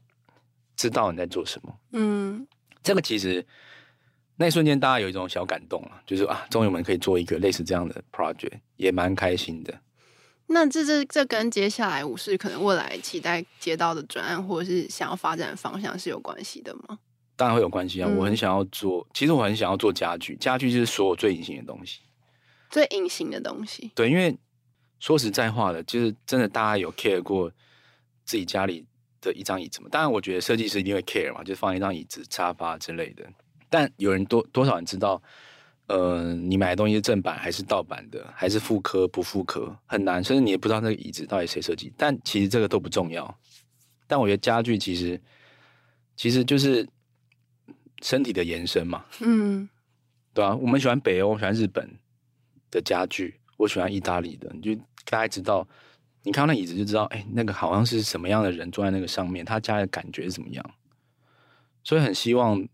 [0.75, 1.75] 知道你在做什么。
[1.91, 2.47] 嗯，
[2.83, 3.45] 这个其实
[4.37, 9.79] 那一瞬间大家有一种小感动啊，就是啊，终于我们可以做一个类似这样的 project，也蛮开心的。
[10.47, 16.99] 那这这这跟接下来武士可能未来期待接到的专案，或者是想要发展的方向是有关系的吗？
[17.37, 18.09] 当然会有关系啊！
[18.09, 22.01] 嗯、我很想要做，其实我很想要做家具，家具就是所有最隐形的东西，
[22.69, 23.89] 最隐形的东西。
[23.95, 24.37] 对，因为
[24.99, 27.49] 说实在话的，就是真的大家有 care 过
[28.25, 28.85] 自己家里
[29.21, 29.87] 的一张椅子嘛？
[29.91, 33.23] 当然，我觉得设计师一定会 care 嘛，就放一张椅子、沙发之类的。
[33.69, 35.21] 但有人多多少人知道？
[35.87, 41.91] 呃，你买的东西是正版还是盗版的，还是复刻不复刻，很难，甚至你也不知道那个椅子到底谁设计。
[41.97, 43.37] 但其实这个都不重要。
[44.07, 45.19] 但我觉得家具其实
[46.15, 46.87] 其实就是
[48.03, 49.03] 身体的延伸嘛。
[49.19, 49.67] 嗯，
[50.33, 51.89] 对啊，我们喜欢北欧，我喜欢日本
[52.69, 54.49] 的家具，我喜欢意大利的。
[54.53, 54.73] 你就
[55.05, 55.67] 大概知道，
[56.23, 60.71] 你看到那椅子就知道，哎，那个好像是什么样的人坐在那个上面，他家的感觉是怎么样。
[61.83, 62.67] 所以很希望。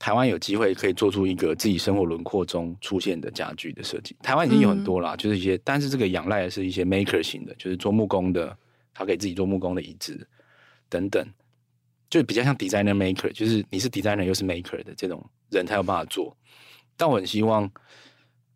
[0.00, 4.14] 台湾有机会可以做出一个自己生活轮廓中出现的家具的设计。
[4.22, 8.56] 台湾已经有很多啦，嗯、就是一些，但是这个仰赖的是一些 maker 型的，就是做木工的，
[8.94, 10.24] 他可以自己做木工的椅子
[10.88, 11.26] 等等，
[12.08, 16.36] 就比较像 designer maker，就是你是 designer 又是 maker 的这种人才有办法做。
[16.96, 17.68] 但我很希望，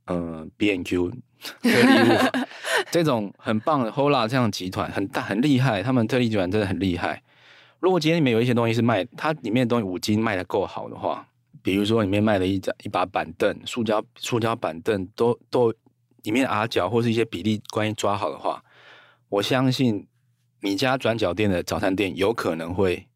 [0.04, 1.10] 嗯、呃、B&Q
[1.62, 2.46] 特力屋
[2.90, 7.22] 这种很棒的 Hola 这样的集团很大很厉害，他们特力集团真的很厉害。
[7.80, 11.26] 如果今天里面有一些东西是卖，它里面的东西五金卖的够好的话。
[11.64, 15.72] 比如说，里面卖了一张一把板凳，塑胶塑胶板凳都都
[16.24, 18.64] 里面的角或是一些比例关系抓好的话，
[19.28, 20.08] 我相信
[20.60, 23.06] 你家转角店的早餐店有可能会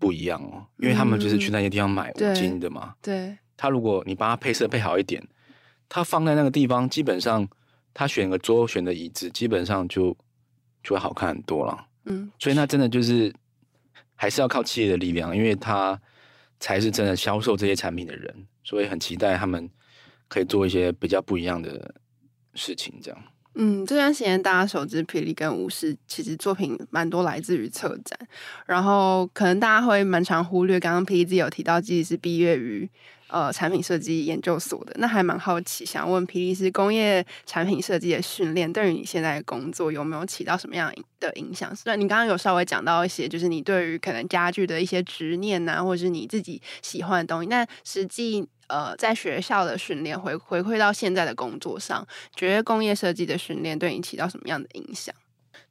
[0.00, 2.94] 不一样哦，因为他们就是去那些地方买五金的嘛。
[3.00, 5.24] 对，对他如果你帮他配色配好一点，
[5.90, 7.46] 他放在那个地方，基本上
[7.92, 10.16] 他选个桌选的椅子，基本上就
[10.82, 11.86] 就会好看很多了。
[12.06, 13.30] 嗯，所以那真的就是
[14.14, 16.00] 还是要靠企业的力量，因为他。
[16.62, 19.66] 才是真的销售这些产品的人，所以很期待他们
[20.28, 21.94] 可以做一些比较不一样的
[22.52, 23.00] 事情。
[23.02, 23.18] 这样，
[23.54, 28.28] 嗯，这段时间大家熟知霹雳跟武士，其实作品蛮多来自于策展，
[28.66, 32.90] 然后可能大家会蛮常忽略，刚刚霹雳自己有提到自己是毕业于。
[33.30, 41.74] 呃，产品设计研究所的，那还蛮好奇，想问霹雳是工业产品设计的训练，对于你现在的工作有没有起到什么样的影响？
[41.74, 55.14] 虽然你刚刚有稍微讲到一些，就是你对于可能家具的一些执念呐、啊，或者是你自己喜欢的东西，但实际呃，在学校的训练回回馈到现在的工作上，觉得工业设计的训练对你起到什么样的影响？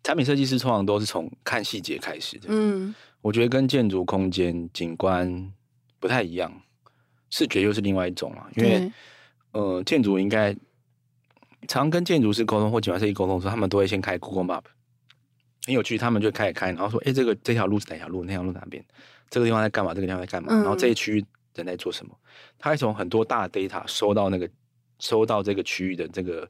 [0.03, 5.51] 产品设计师通常都是从看细节开始的，嗯，我觉得跟建筑空间景观
[5.99, 6.61] 不太一样。
[7.29, 8.91] 视觉又是另外一种了，因为，
[9.51, 10.55] 呃，建筑应该
[11.67, 14.63] 常跟建筑师沟通或景观设计沟通的时候，他们都会先开 Google Map，
[15.65, 18.23] 很有趣，他们就开始开，然后说，哎，这个这条路是哪条路？
[18.23, 18.83] 那条路哪边？
[19.29, 19.93] 这个地方在干嘛？
[19.93, 20.49] 这个地方在干嘛？
[20.51, 21.25] 嗯、然后这一区域
[21.55, 22.15] 人在做什么？
[22.57, 24.49] 他会从很多大的 data 收到那个
[24.99, 26.49] 收到这个区域的这个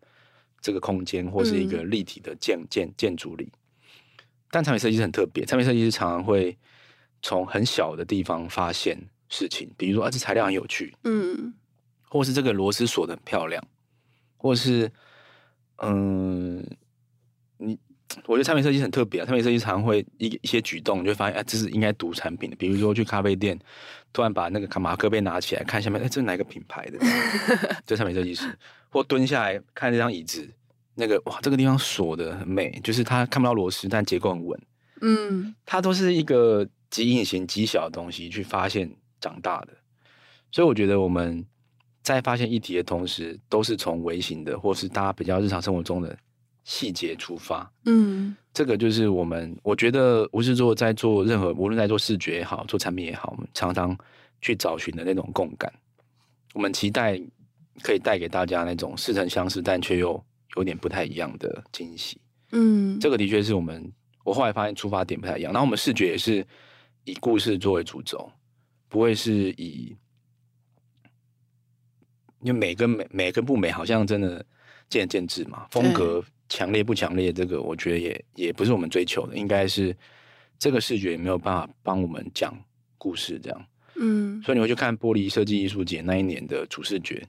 [0.61, 3.51] 这个空间或是一个立体的建、嗯、建建筑里。
[4.51, 6.57] 但产品设计是很特别，产品设计师常常会
[7.21, 8.97] 从很小的地方发现。
[9.29, 11.53] 事情，比如说啊，这材料很有趣，嗯，
[12.09, 13.63] 或是这个螺丝锁的很漂亮，
[14.35, 14.91] 或是
[15.77, 16.65] 嗯，
[17.57, 17.77] 你
[18.25, 22.55] 我觉得产品设计很特别啊，产品设计常会一一些举动，你就会发现啊，这是应该读产品的。
[22.55, 23.57] 比如说去咖啡店，
[24.11, 26.97] 突然把那个卡马克杯拿起来看下面，哎，这是哪个品牌的？
[27.85, 28.57] 这产品设计师，
[28.89, 30.49] 或蹲下来看这张椅子，
[30.95, 34.59] 那个哇，这个地方锁的很美，就是它看不到螺丝，但结构很稳，
[35.01, 38.91] 嗯，它都是一个极隐形、极小的东西去发现。
[39.19, 39.73] 长大的，
[40.51, 41.45] 所以我觉得我们
[42.01, 46.17] 在发现议题的同时，都是从微型的或是大家比较日常生活中的
[46.63, 47.71] 细节出发。
[47.85, 53.95] 嗯，这个就是我们我觉得吴制作在做任何无论在做视觉也好，做产品也好，我们常常
[54.41, 55.71] 去找寻的那种共感。
[56.53, 57.19] 我们期待
[57.83, 60.23] 可以带给大家那种似曾相识，但却又
[60.55, 62.19] 有点不太一样的惊喜。
[62.51, 63.91] 嗯，这个的确是我们
[64.23, 65.53] 我后来发现出发点不太一样。
[65.53, 66.45] 然后我们视觉也是
[67.03, 68.31] 以故事作为主轴，
[68.89, 69.95] 不会是以。
[72.41, 74.45] 因为美跟美美跟不美，好像真的
[74.87, 75.67] 见仁见智嘛。
[75.71, 79.35] 风格强烈不强烈，这个我觉得也也不是我们追求的。
[79.35, 79.93] 应该是
[80.57, 82.57] 这个视觉也没有办法帮我们讲
[82.97, 83.65] 故事，这样。
[83.95, 84.41] 嗯。
[84.41, 87.27] 所以你会去看玻璃设计艺术节那一年的主视觉，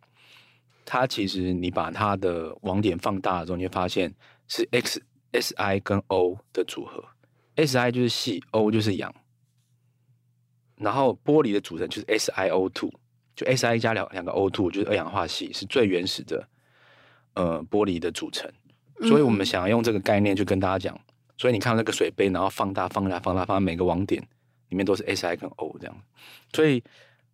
[0.85, 4.15] 它其实你把它的网点放大的时候，你会发现
[4.47, 5.03] 是 X
[5.33, 7.05] S I 跟 O 的组合。
[7.57, 9.13] S I 就是细，O 就是氧，
[10.81, 12.91] 然后玻璃的组成就是 S I O two。
[13.37, 16.47] 就 S I 加两两个 O two 就是二氧化矽，是最原始的
[17.35, 18.51] 呃玻璃的组成，
[19.03, 21.01] 所以我们想要用这个概念去跟大家讲。
[21.39, 24.21] 所以你看那个水杯，然后放大、放大、放大，放大每个网点
[24.69, 25.97] 里面都是 S I 跟 O 这样。
[26.53, 26.83] 所以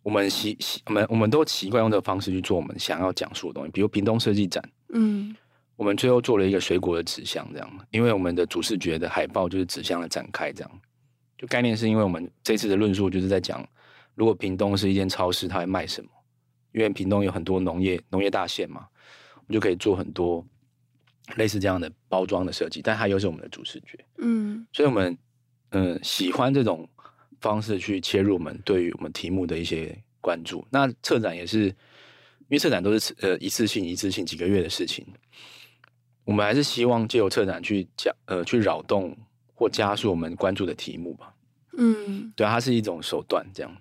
[0.01, 3.71] 我们习习我们我们都习惯用这个方式去做我们想要讲述的东西。
[3.71, 5.35] 比如屏东设计展，嗯，
[5.75, 10.71] 我们最后做了一个水果的纸箱这样，因为我们的主视觉的海报就是纸箱的展开这样。
[11.37, 13.67] 就概念是因为我们这次的论述就是在讲。
[14.15, 16.09] 如果屏东是一间超市，它会卖什么？
[16.71, 18.87] 因为屏东有很多农业农业大县嘛，
[19.35, 20.43] 我们就可以做很多
[21.35, 25.15] 类似这样的包装的设计，但它又是我们的主视觉，嗯，所以我们
[25.69, 26.89] 嗯、呃、喜欢这种
[27.41, 30.65] 方式去切入我们对于我们题目的一些关注。
[30.71, 31.75] 那策展也是，因
[32.49, 35.05] 为策展都是呃一次性一次性几个月的事情，
[36.25, 39.15] 我们还是希望借由策展去讲呃去扰动
[39.57, 41.33] 或加速我们关注的题目吧。
[41.75, 43.75] 嗯，对啊，它是一种手段，这样。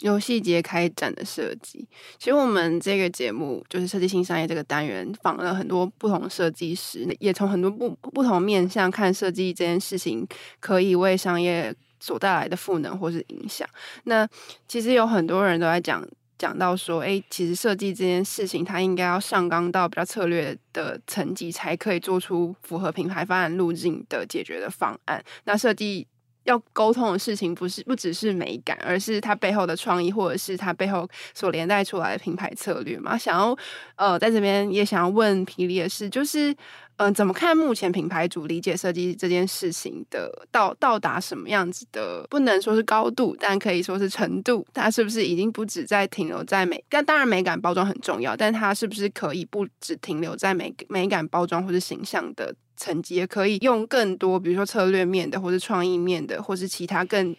[0.00, 1.86] 由细节开展的设计，
[2.18, 10.26] 其实我们这个节目就是设计新商业这个单元，访了很多不同设计师，也从很多不不同面向看设计这件事情
[10.58, 13.68] 可以为商业所带来的赋能或是影响。
[14.04, 14.26] 那
[14.66, 16.02] 其实有很多人都在讲
[16.40, 25.22] 讲到说，哎，其实设计这件事情，它应该要上纲到比较策略的层级，才可以做出符合品牌发展路径的解决的方案。
[25.44, 26.06] 那设计。
[26.44, 33.16] 要沟通的事情不是不只是美感，而是它背后的创意，或者是它背后所连带出来的品牌策略嘛。
[33.16, 33.56] 想要
[33.96, 36.52] 呃，在这边也想要问皮里的是，就是
[37.00, 42.26] 嗯、怎么看目前品牌主理解设计这件事情的到到达什么样子的？
[42.28, 44.66] 不能说是高度，但可以说是程度。
[44.74, 46.84] 它是不是已经不止在停留在美？
[46.90, 52.54] 但当然美感包装很重要，但它是不是可以不只停留在美美感包装或者形象的？
[52.76, 57.36] 层级也可以用更多，比如说策略面的，或是创意面的，或是其他更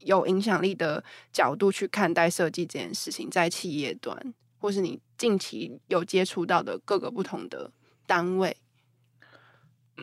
[0.00, 1.02] 有影响力的
[1.32, 7.70] 角度去看待设计这件事情，在企业端，或是你近期有接触到的各个不同的
[8.06, 8.54] 单位。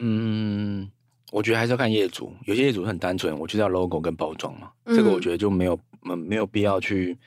[0.01, 0.89] 嗯，
[1.31, 7.17] 我觉得还是要看业主，有些业主很单纯，我就要 logo 跟包装嘛，这个我觉得就没有，嗯，没有必要去，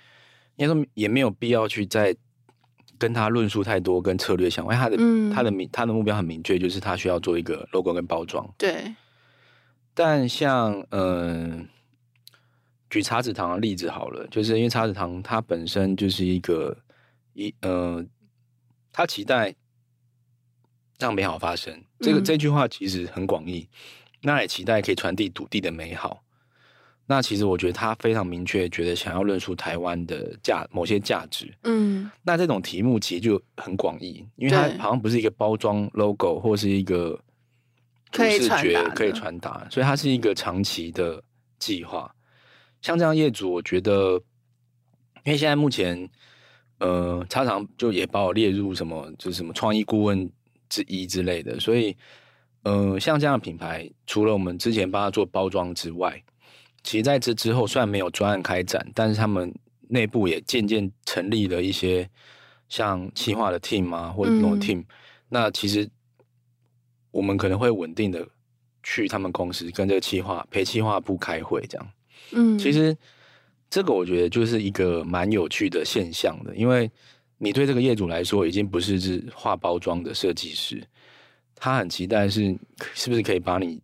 [0.57, 2.17] 应该说也没有必要去在。
[2.99, 8.49] 跟他论述太多，跟策略相关，他的、嗯、他的明他的目标很明确，就是他需要做一个 logo 跟包装。
[8.57, 8.95] 对。
[9.93, 11.67] 但像嗯、呃，
[12.89, 16.77] 举茶子堂的例子好了，就是因为茶子堂它本身就是一个
[17.33, 18.07] 一呃，
[18.93, 19.53] 他期待
[21.03, 21.83] 让美好发生。
[22.01, 23.69] 这个、嗯、这句话其实很广义，
[24.23, 26.23] 那也期待可以传递土地的美好。
[27.05, 31.53] 那其实我觉得他非常明确，觉得想要论述台湾的价某些价值。
[31.65, 37.19] 嗯，那这种题目其实就很广义，因为它好像不是一个包装 logo 或是一个
[38.13, 41.23] 视觉可以传达，所以它是一个长期的
[41.59, 42.15] 计划。
[42.81, 44.15] 像这样业主，我觉得，
[45.25, 46.09] 因为现在目前，
[46.79, 50.31] 呃，常常就也把我列入什么，就是什么创意顾问
[50.73, 51.61] 之一之类的。
[51.61, 51.95] 所以，
[52.63, 56.23] 呃，像这样的品牌，除了我们之前帮他做包装之外，
[56.83, 59.55] 其实在这之后，虽然没有专案开展，但是他们
[59.89, 62.09] 内部也渐渐成立了一些
[62.71, 64.87] 像企划的 team 啊，或者这种 team、嗯。
[65.29, 65.87] 那其实
[67.11, 68.27] 我们可能会稳定的
[68.83, 71.89] 去他们公司跟这个企划陪企划部开会，这样。
[72.33, 72.97] 嗯，其实
[73.69, 76.91] 这个我觉得就是一个蛮有趣的现象的，因为
[77.43, 80.87] 你对这个业主来说已经不是是画包装的设计师，
[81.57, 82.57] 他很期待是
[82.95, 83.81] 是不是可以把你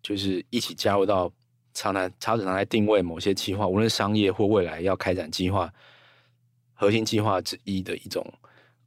[0.00, 1.32] 就是一起加入到。
[1.78, 5.70] 常常常常来定位某些计划，无论商业或未来要开展计划
[6.72, 8.26] 核心计划之一的一种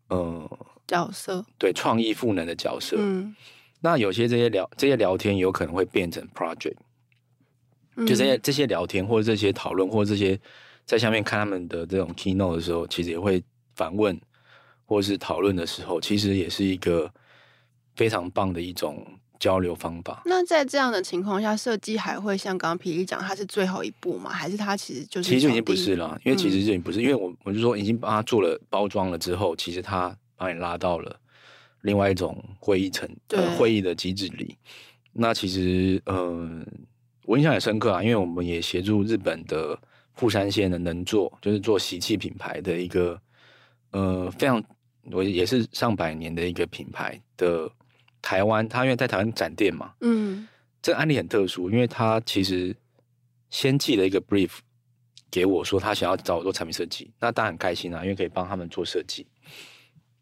[0.07, 2.97] 呃角色，对创意赋能的角色。
[2.99, 3.35] 嗯，
[3.81, 6.77] 那有些这些聊这些聊天有可能会变成 project，
[7.97, 10.39] 就这些这些聊天或者这些讨论或者这些
[10.83, 13.39] 在下面看他们的这种 keynote 的时候，其实也会
[13.79, 14.19] 反问
[14.85, 17.09] 或者是讨论的时候，其实也是一个
[17.95, 19.07] 非常棒的一种
[19.39, 20.21] 交流方法。
[20.25, 24.29] 那在这样的情况下，设计还会像刚刚皮力讲，它是最后一步吗？
[24.29, 25.29] 还是它其实就是？
[25.29, 31.17] 其实就已经不是了，因为其实就已经不是，嗯、因为我我就说已经把它做了包装了之后，其实它把你拉到了
[31.83, 34.57] 另外一种会议层，对、呃、会议的机制里。
[35.13, 36.65] 那其实，嗯、呃。
[37.29, 39.79] 我印象很深刻啊，因为我们也协助日本的
[40.15, 43.21] 富山县的能做，就是做习气品牌的一个，
[43.91, 44.63] 呃，非常
[45.11, 47.69] 我也是上百年的一个品牌的
[48.21, 50.47] 台湾，他因为在台湾展店嘛，嗯，
[50.81, 52.75] 这个案例很特殊，因为他其实
[53.49, 54.51] 先寄了一个 brief
[55.31, 59.27] 给我说他想要找我做产品设计，那当然很开心啊，因为可以帮他们做设计，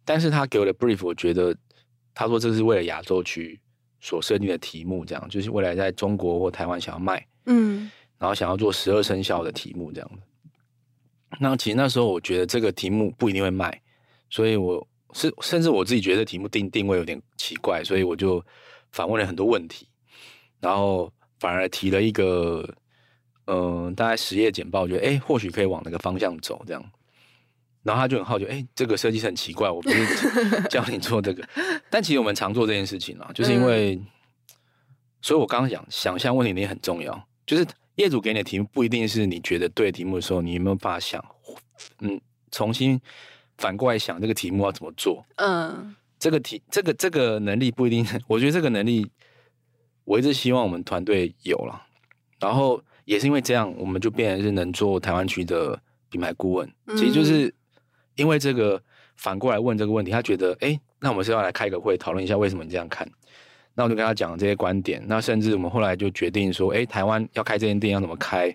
[0.04, 1.56] 但是他给我的 brief，我觉得
[2.14, 3.60] 他说这是为了亚洲区。
[4.00, 7.90] 所设定的题目，这样就是未来在中国或台湾想要卖，嗯，
[8.20, 10.22] 然后想要做十二生肖的题目这样的。
[11.40, 13.82] 那其实那时候我觉得这个题目不一定会卖，
[14.30, 18.44] 所以我是甚至我自己觉得题目定定位有点奇怪，所以我就
[18.92, 19.88] 反问了很多问题，
[20.60, 22.68] 然后反而提了一个
[23.46, 26.84] 嗯、呃，大概十页简报，我觉得哎，或许可以往那个方向走这样。
[27.84, 31.48] 然后他就很好奇，哎，这个设计师很奇怪，我不是 教你做这个，
[31.90, 34.06] 但其实我们常做这件事情啊，就是因为，嗯、
[35.22, 37.66] 所以我刚刚讲想象问题也很重要，就是
[37.98, 41.24] 业主给你的题目不一定是你觉得对的题目的时候，你有没有办法想，
[42.00, 42.20] 嗯，
[42.50, 43.00] 重新
[43.58, 45.24] 反过来想这个题目要怎么做？
[45.36, 49.06] 嗯，这个题，这个这个能力不一定，我觉得这个能力，
[50.06, 51.84] 我一直希望我们团队有了，
[52.40, 55.80] 然后也是因为这样，我们就变成是能做台湾区的
[56.10, 57.48] 品牌顾问，其实就是。
[57.48, 57.54] 嗯
[58.18, 58.82] 因为这个
[59.16, 63.08] 反过来问这个问题，他觉得，哎，那我们是要来开个会讨论一下为什么你这样看？
[63.78, 65.00] 那我就跟他讲这些观点。
[65.08, 68.52] 那甚至我们后来就决定说，哎，台湾要开这间店要怎么开，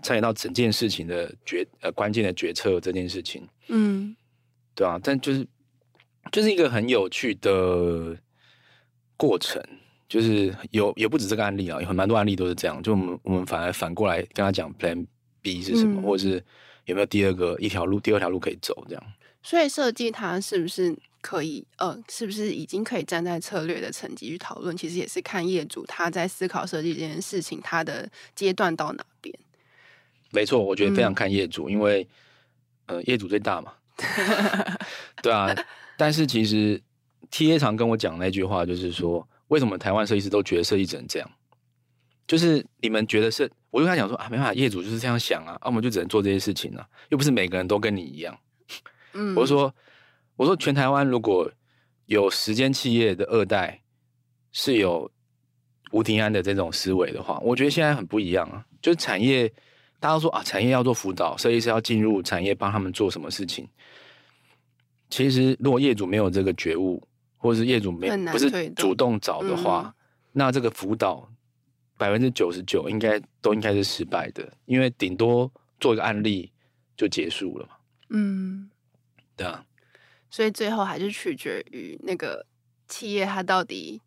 [0.00, 3.42] 参与到整件事情的决呃关键的决策这件事情。
[3.66, 4.14] 嗯，
[4.76, 5.44] 对啊，但就是
[6.30, 8.16] 就是一个很有趣的
[9.16, 9.60] 过程，
[10.08, 12.80] 就是有也不止这个案例啊，有很蛮多案例都是这样。
[12.80, 15.04] 就我们我们反而反过来跟他讲 Plan
[15.42, 16.40] B 是什么，嗯、或者是。
[16.86, 18.84] 有没有第二个一条路，第二条路可以走？
[18.86, 19.02] 这样，
[19.42, 20.94] 所以设计它是不是
[21.24, 21.66] 可以？
[21.78, 24.76] 呃，是不是已经可以站在策略的层级去讨论？
[24.76, 29.34] 其实也是看业主他在思考设计这件事情，他的阶段到哪边。
[30.30, 32.06] 没错，我觉得非常看业主，嗯、因为
[32.84, 33.72] 呃，业主最大嘛。
[35.22, 35.54] 对啊，
[35.96, 36.78] 但是其实
[37.30, 41.30] TA 常跟我讲那句话，就是说，为什么台湾设计师都觉得设计只能这样？
[42.26, 48.36] 就是你们觉得是，我就跟他讲说啊，没办法，业主就是这样想啊，啊，我们就只能做这些事情了，啊，又不是每个人都跟你一样。
[49.14, 49.72] 嗯，我说，
[50.36, 51.50] 我说全台湾如果
[52.06, 53.82] 有十间企业的二代
[54.52, 55.10] 是有
[55.92, 58.64] 吴廷安的这种思维的话，我觉得现在很不一样啊。
[58.82, 59.48] 就是产业，
[60.00, 63.68] 大家都说啊，产业要做辅导，设计师要进入产业帮他们做什么事情。
[65.10, 67.02] 其实，如果业主没有这个觉悟，
[67.36, 69.94] 或者是业主没不是主动找的话，嗯，
[70.32, 71.28] 那这个辅导。
[71.96, 76.50] 百分之九十九应该都应该是失败的，因为顶多做一个案例
[76.96, 77.76] 就结束了嘛。
[78.08, 78.68] 嗯，
[79.36, 79.64] 对啊，
[80.34, 82.44] 所以最后还是取决于那个
[82.88, 84.02] 企业它到底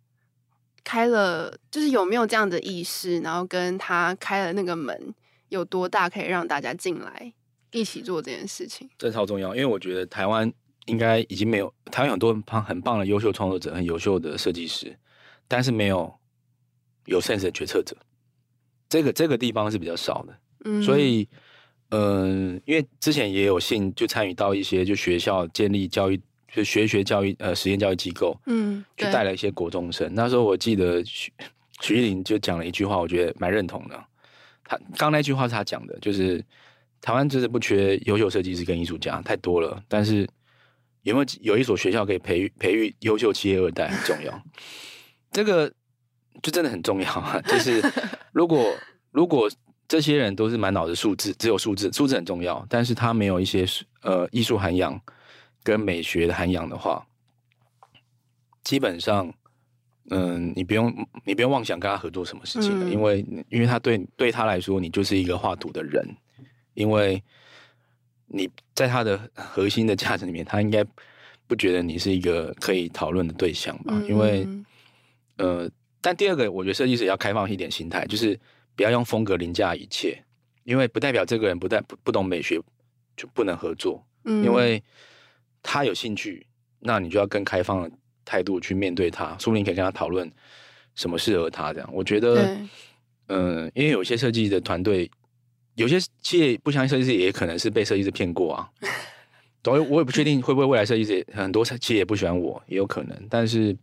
[0.83, 5.15] 开了，就是有没有这样的意识，然后跟他开了那个门
[5.47, 7.31] 有多大，可以让大家进来
[7.71, 8.89] 一起做这件事情。
[8.97, 10.51] 这超重要，因为我觉得台湾
[10.87, 14.99] 应该已经没有，台湾有很多很棒、很棒的优秀创作者、很优秀的设计师，
[15.47, 16.13] 但是没有。
[17.05, 17.95] 有 sense 的决策者，
[18.89, 21.25] 这个这个地方是比较少的，嗯，所以，
[21.89, 26.19] 嗯、呃，因为之前也有幸就参与到一些就学校建立教育，
[26.53, 30.09] 就学学教育呃实验教育机构，嗯，去带了一些国中生。
[30.13, 31.31] 那时候我记得徐
[31.81, 34.03] 徐艺林就讲了一句话，我觉得蛮认同的。
[34.63, 36.43] 他刚那句话是他讲的，就是
[37.01, 39.81] 台湾就是不缺优秀设计师跟艺术家，太多了。
[39.87, 40.27] 但是
[41.03, 44.43] 有没有有一所学校可以培育培育优秀企业二代很重要。
[45.31, 45.71] 这个。
[46.43, 47.41] 就真的很重要啊！
[47.47, 47.81] 就是
[48.31, 48.71] 如果
[49.09, 49.49] 如果
[49.87, 53.65] 这些人都是满脑子数字，只有数字，数字很重要，但是他没有一些
[54.01, 54.99] 呃艺术涵养
[55.63, 57.07] 跟美学的涵养的话，
[58.63, 59.33] 基本上，
[60.09, 66.05] 嗯，你不用你不用妄想跟他合作什么事情的，嗯、因为因为他对对他来说，你就是一个画图的人，
[66.73, 67.23] 因为
[68.27, 70.83] 你在他的核心的价值里面，他应该
[71.47, 73.93] 不觉得你是一个可以讨论的对象吧？
[73.93, 74.47] 嗯、因为
[75.37, 75.69] 呃。
[75.99, 78.39] 但第二个，我觉得设计师也要开放一点心态，就是
[78.77, 80.23] 不要用风格凌驾一切，
[80.63, 82.61] 因为不代表这个人不但不不懂美学
[83.17, 84.81] 就不能合作，嗯，因为
[85.61, 86.45] 他有兴趣，
[86.79, 87.91] 那你就要更开放的
[88.23, 90.31] 态度去面对他，说不定可以跟他讨论
[90.95, 91.89] 什么适合他这样。
[91.91, 92.57] 我觉得，
[93.27, 95.09] 嗯，因为有些设计的团队，
[95.75, 98.69] 有些企业不相信设计师，也可能是被设计师骗过啊。
[99.63, 103.27] 所以我也不确定会不会未来设计师很多企业也不喜欢我，也有可能。
[103.29, 103.75] 但是，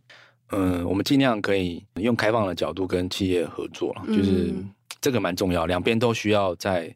[0.49, 4.51] 嗯，我们尽量可以用开放的角度跟企业合作，就是
[5.05, 6.95] 这个蛮重要，两边都需要再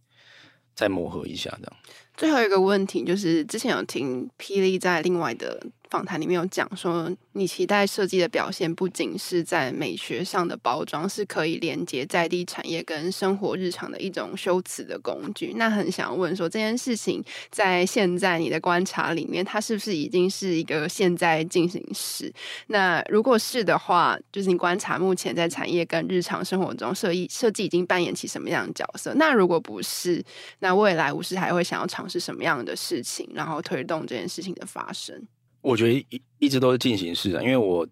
[0.74, 1.78] 再磨合一下这样。
[2.20, 5.58] 最后一个问题就是，之前有听霹雳在另外的
[5.90, 15.54] 访谈里面有讲说，你期待设计的表现不仅是在美学上的包装，是可以连接在地产业跟生活日常的一种修辞的工具。
[15.56, 22.32] 那很想问说，这件事情在现在你的观察里面，它是不是已经是一个现在进行时？
[22.68, 29.14] 那如果是的话，就是你观察目前在产业跟日常生活中设计设计已经扮演起什么样的角色？
[29.16, 30.22] 那如果不是，
[30.60, 35.28] 那未来吴师还会想要尝试什么样的事情，然后推动这件事情的发生？
[35.62, 37.88] 我觉得一一直都是进行式的，因为我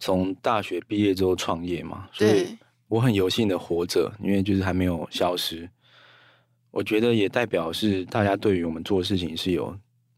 [0.00, 2.56] 从大学毕业之后创业嘛，所以
[2.88, 5.68] 我很有幸的活着，因为就是还没有消失。
[6.70, 9.66] 我觉得也代表是大家对于我们做事情是有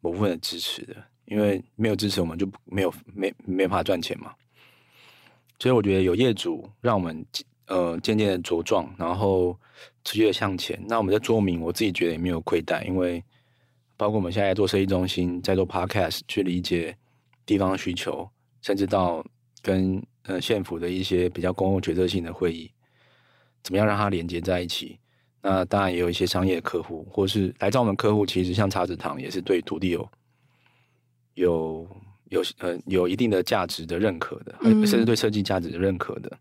[0.01, 4.32] 某部分的支持的，因为没有支持我们就没有没没办法赚钱嘛。
[5.59, 7.24] 所以我觉得有业主让我们
[7.67, 9.59] 呃渐渐的茁壮，然后
[10.05, 10.81] 持续的向前。
[10.89, 13.23] 那我们在做名，我自己觉得也没有亏待，因为。
[13.99, 16.95] 包括我们现在做设计中心，在做 Podcast，去理解
[17.47, 18.29] 地方需求，
[18.61, 19.25] 甚至到
[19.62, 22.71] 跟呃县府的一些比较公共决策性的会议，
[23.62, 24.99] 怎么样让它连接在一起？
[25.41, 30.07] 那当然也有一些商业客户，或是来找我们客户，其实像茶子堂也是对土地有
[31.33, 31.89] 有
[32.29, 34.55] 有呃有一定的价值的认可的，
[34.87, 36.39] 甚至对设计价值的认可的。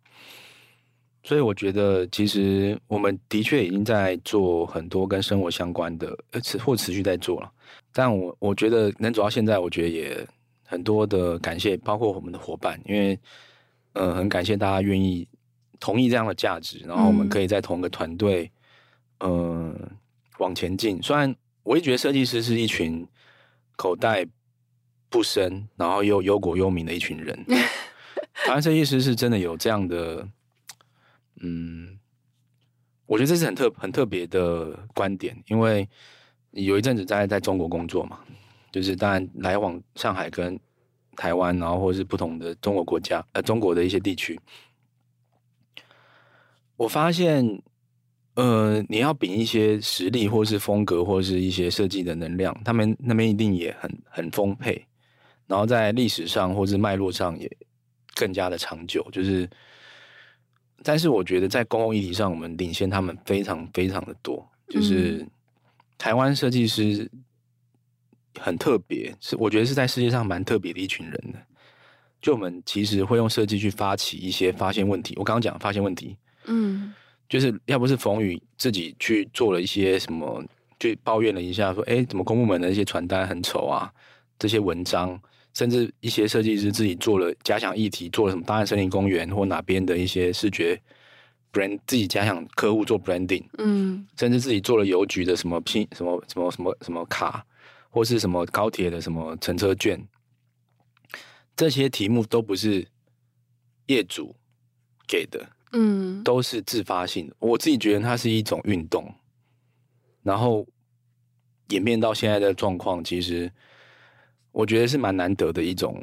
[1.26, 7.52] 所以我觉得，其实我们的确已经在做很多跟生活相关的，呃，持或持续在做了。
[7.92, 10.28] 但我我觉得能走到现在，我觉得也
[10.68, 13.20] 很多的感谢，包括我们的伙伴，因为，
[13.94, 15.28] 呃，很感谢大家愿意
[15.80, 18.52] 同意这样的价值，然后我们可以在同一个团队，
[19.18, 19.92] 嗯、呃，
[20.38, 21.02] 往前进。
[21.02, 23.04] 虽然我也觉得设计师是一群
[23.76, 24.24] 口袋
[25.10, 27.46] 不深，然后又忧国忧民的一群人，
[28.46, 30.28] 台湾设计师是真的有这样的。
[31.48, 32.00] 嗯，
[33.06, 35.88] 我觉得这是很特很特别的观点，因为
[36.50, 38.20] 有一阵子在在中国工作嘛，
[38.72, 40.60] 就是当然来往上海跟
[41.16, 44.40] 台湾，然后或者是不同的中国国家，呃，中国的一些地区，
[46.78, 47.62] 我发现，
[48.34, 54.84] 呃，你要比一些实力，或是风格，或是一些设计的能量，他们那边一定也很很丰沛，
[55.46, 57.48] 然后在历史上或是脉络上也
[58.16, 59.48] 更加的长久，就是。
[60.84, 64.48] 但是我觉得在公共议题上，我们领先他们非常非常的多。
[64.68, 65.26] 就是
[65.98, 67.10] 台湾设计师
[68.40, 71.40] 很特别，是我觉得是在世界上蛮特别的一群人的。
[72.22, 75.14] 就我们其实会用设计去发起一些发现问题。
[75.18, 76.94] 我刚刚讲发现问题，嗯，
[77.30, 80.44] 就是要不是冯宇自己去做了一些什么，
[80.80, 83.92] 就抱怨了一下说，哎，怎么公部门的一些传单很丑啊，
[84.38, 85.20] 这些文章。
[85.56, 90.80] 甚至一些设计师自己做了假想议题，做了什么大安森林公园或哪边的一些视觉
[91.54, 97.46] brand，自己假想客户做 branding，嗯，甚至自己做了邮局的什么拼什么什么什么什么卡，
[97.90, 100.06] 或是什么高铁的什么乘车券，
[101.56, 102.86] 这些题目都不是
[103.86, 104.36] 业主
[105.08, 107.36] 给的，嗯，都是自发性的。
[107.40, 109.16] 我自己觉得它是一种运动，
[110.22, 110.68] 然后
[111.70, 113.50] 演变到现在的状况，其实。
[114.56, 116.02] 我觉得是蛮难得的一种，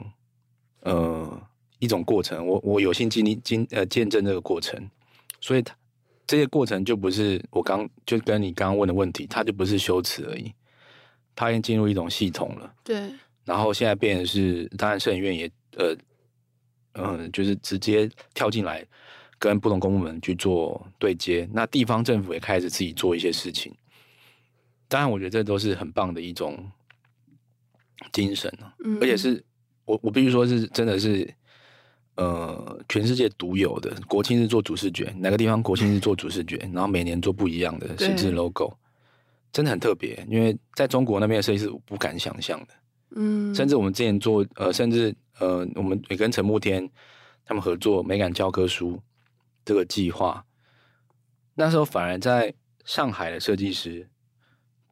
[0.80, 1.42] 呃，
[1.78, 2.46] 一种过程。
[2.46, 4.78] 我我有幸经历经呃见证这个过程，
[5.40, 5.74] 所以它
[6.26, 10.52] 这些过程就不是我刚就跟你刚刚问的问题，它就不是修辞而已，
[11.34, 12.74] 它已经进入一种系统了。
[12.84, 13.10] 对。
[13.46, 15.96] 然后现在变成是，当然摄影院也呃
[16.92, 18.84] 嗯、呃，就是直接跳进来
[19.38, 23.74] 跟不同公部门去做对接，那地方政府也开始自己做一些事情。
[24.88, 26.70] 当然，我觉得这都是很棒的一种。
[28.12, 28.52] 精神，
[29.00, 29.44] 而且是
[29.84, 31.28] 我我必须说是真的是，
[32.14, 33.90] 呃，全世界独有的。
[34.06, 38.76] 国庆是做主视觉，哪个地方国庆是做主视觉，然后每年做不一样的实质 logo，
[39.52, 40.24] 真的很特别。
[40.28, 42.68] 因为在中国那边的设计师我不敢想象的，
[43.16, 46.88] 嗯，甚至我们之前做，呃，甚至呃，我们也跟陈慕天
[47.44, 49.00] 他们合作美感教科书
[49.64, 50.44] 这个计划，
[51.54, 54.08] 那时候反而在上海的设计师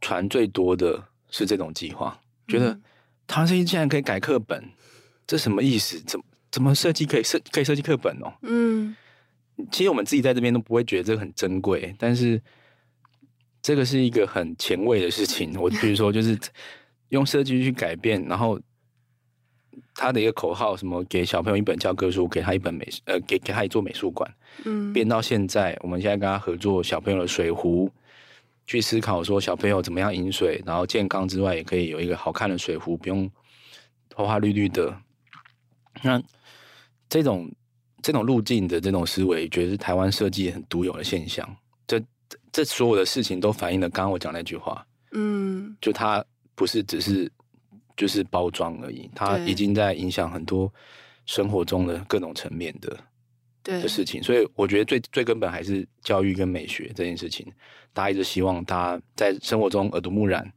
[0.00, 2.78] 传最多的是这种计划，觉得。
[3.30, 4.60] 台湾设计竟然可以改课本，
[5.24, 6.00] 这什么意思？
[6.00, 8.34] 怎么怎么设计可以设可以设计课本哦？
[8.42, 8.96] 嗯，
[9.70, 12.42] 其实我们自己在这边都不会觉得这个很珍贵，但是
[13.62, 15.54] 这个是一个很前卫的事情。
[15.60, 16.36] 我比如说，就是
[17.10, 18.60] 用设计去改变，然后
[19.94, 24.28] 他的一个口号，什么给小朋友一本教科书，给他一本美呃，给给他一座美术馆，
[24.64, 27.88] 嗯，变到现在，我们现在跟他合作小朋友的水壶，
[28.70, 33.28] 去思考说小朋友怎么样饮水，然后健康之外，也可以有一个好看的水壶，不用
[34.14, 34.96] 花花绿绿的。
[36.04, 36.22] 那
[37.08, 37.50] 这种
[38.00, 41.44] 这种路径的这种思维，觉得是台湾设计很独有的现象。
[41.84, 42.00] 这
[42.52, 47.28] 这所有的事情都反映了刚刚我讲那句话，嗯，就它不是只是
[47.96, 50.72] 就是包装而已，它已经在影响很多
[51.26, 52.96] 生活中的各种层面的
[53.62, 54.22] 对的事情。
[54.22, 57.46] 所以我觉得最最根本还是教育跟美学这件事情。
[57.92, 60.52] 大家一直希望大家在生活中耳濡目染，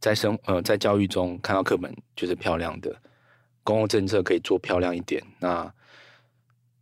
[0.00, 2.94] 在生呃在教育中看到课本就是漂亮的，
[3.62, 5.22] 公共政策可以做漂亮一点。
[5.38, 5.72] 那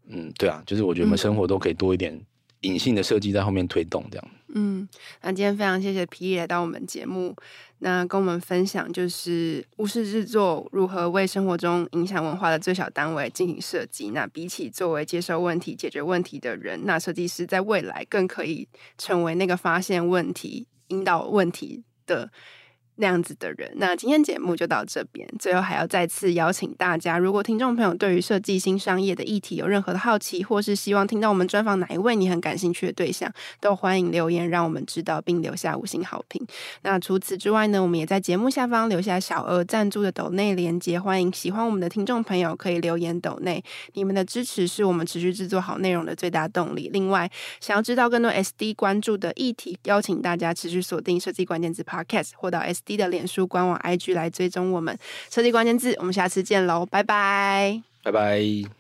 [0.09, 2.19] 嗯，对啊，就是我觉得我们生活都可以多一点。
[2.63, 4.29] 隐性的设计在后面推动，这样。
[4.55, 4.89] 嗯，
[5.23, 7.37] 那今天非常谢谢皮来到我们节目，
[7.81, 14.11] 那跟我们分享就是巫师制作如何为生活中影响文化的最小单位进行设计。
[14.11, 22.31] 那比起作为接受问题、解决问题的人，那设计师在未来更可以成为那个发现问题、引导问题的。
[23.01, 25.27] 那样子的人，那今天节目就到这边。
[25.39, 36.45] 最后还要再次邀请大家，如果听众朋友对于设计新商业的议题有任何的好奇，或是希望听到我们专访哪一位你很感兴趣的对象，都欢迎留言让我们知道，并留下五星好评。
[36.83, 43.63] 那除此之外呢，我们也在节目下方留下小额赞助的抖内连接，欢迎喜欢我们的听众朋友可以留言抖内。
[43.93, 46.91] 你们的支持是我们持续制作好内容的最大动力。
[46.93, 47.31] 另外，
[47.61, 52.88] 想要知道更多 SD 关注的议题，邀请大家持续锁定设计关键字 Podcast 或到 SD。
[52.97, 54.97] 的脸书官网 IG 来追踪我们
[55.31, 58.78] 设计关键字，我们下次见喽，拜拜，拜拜。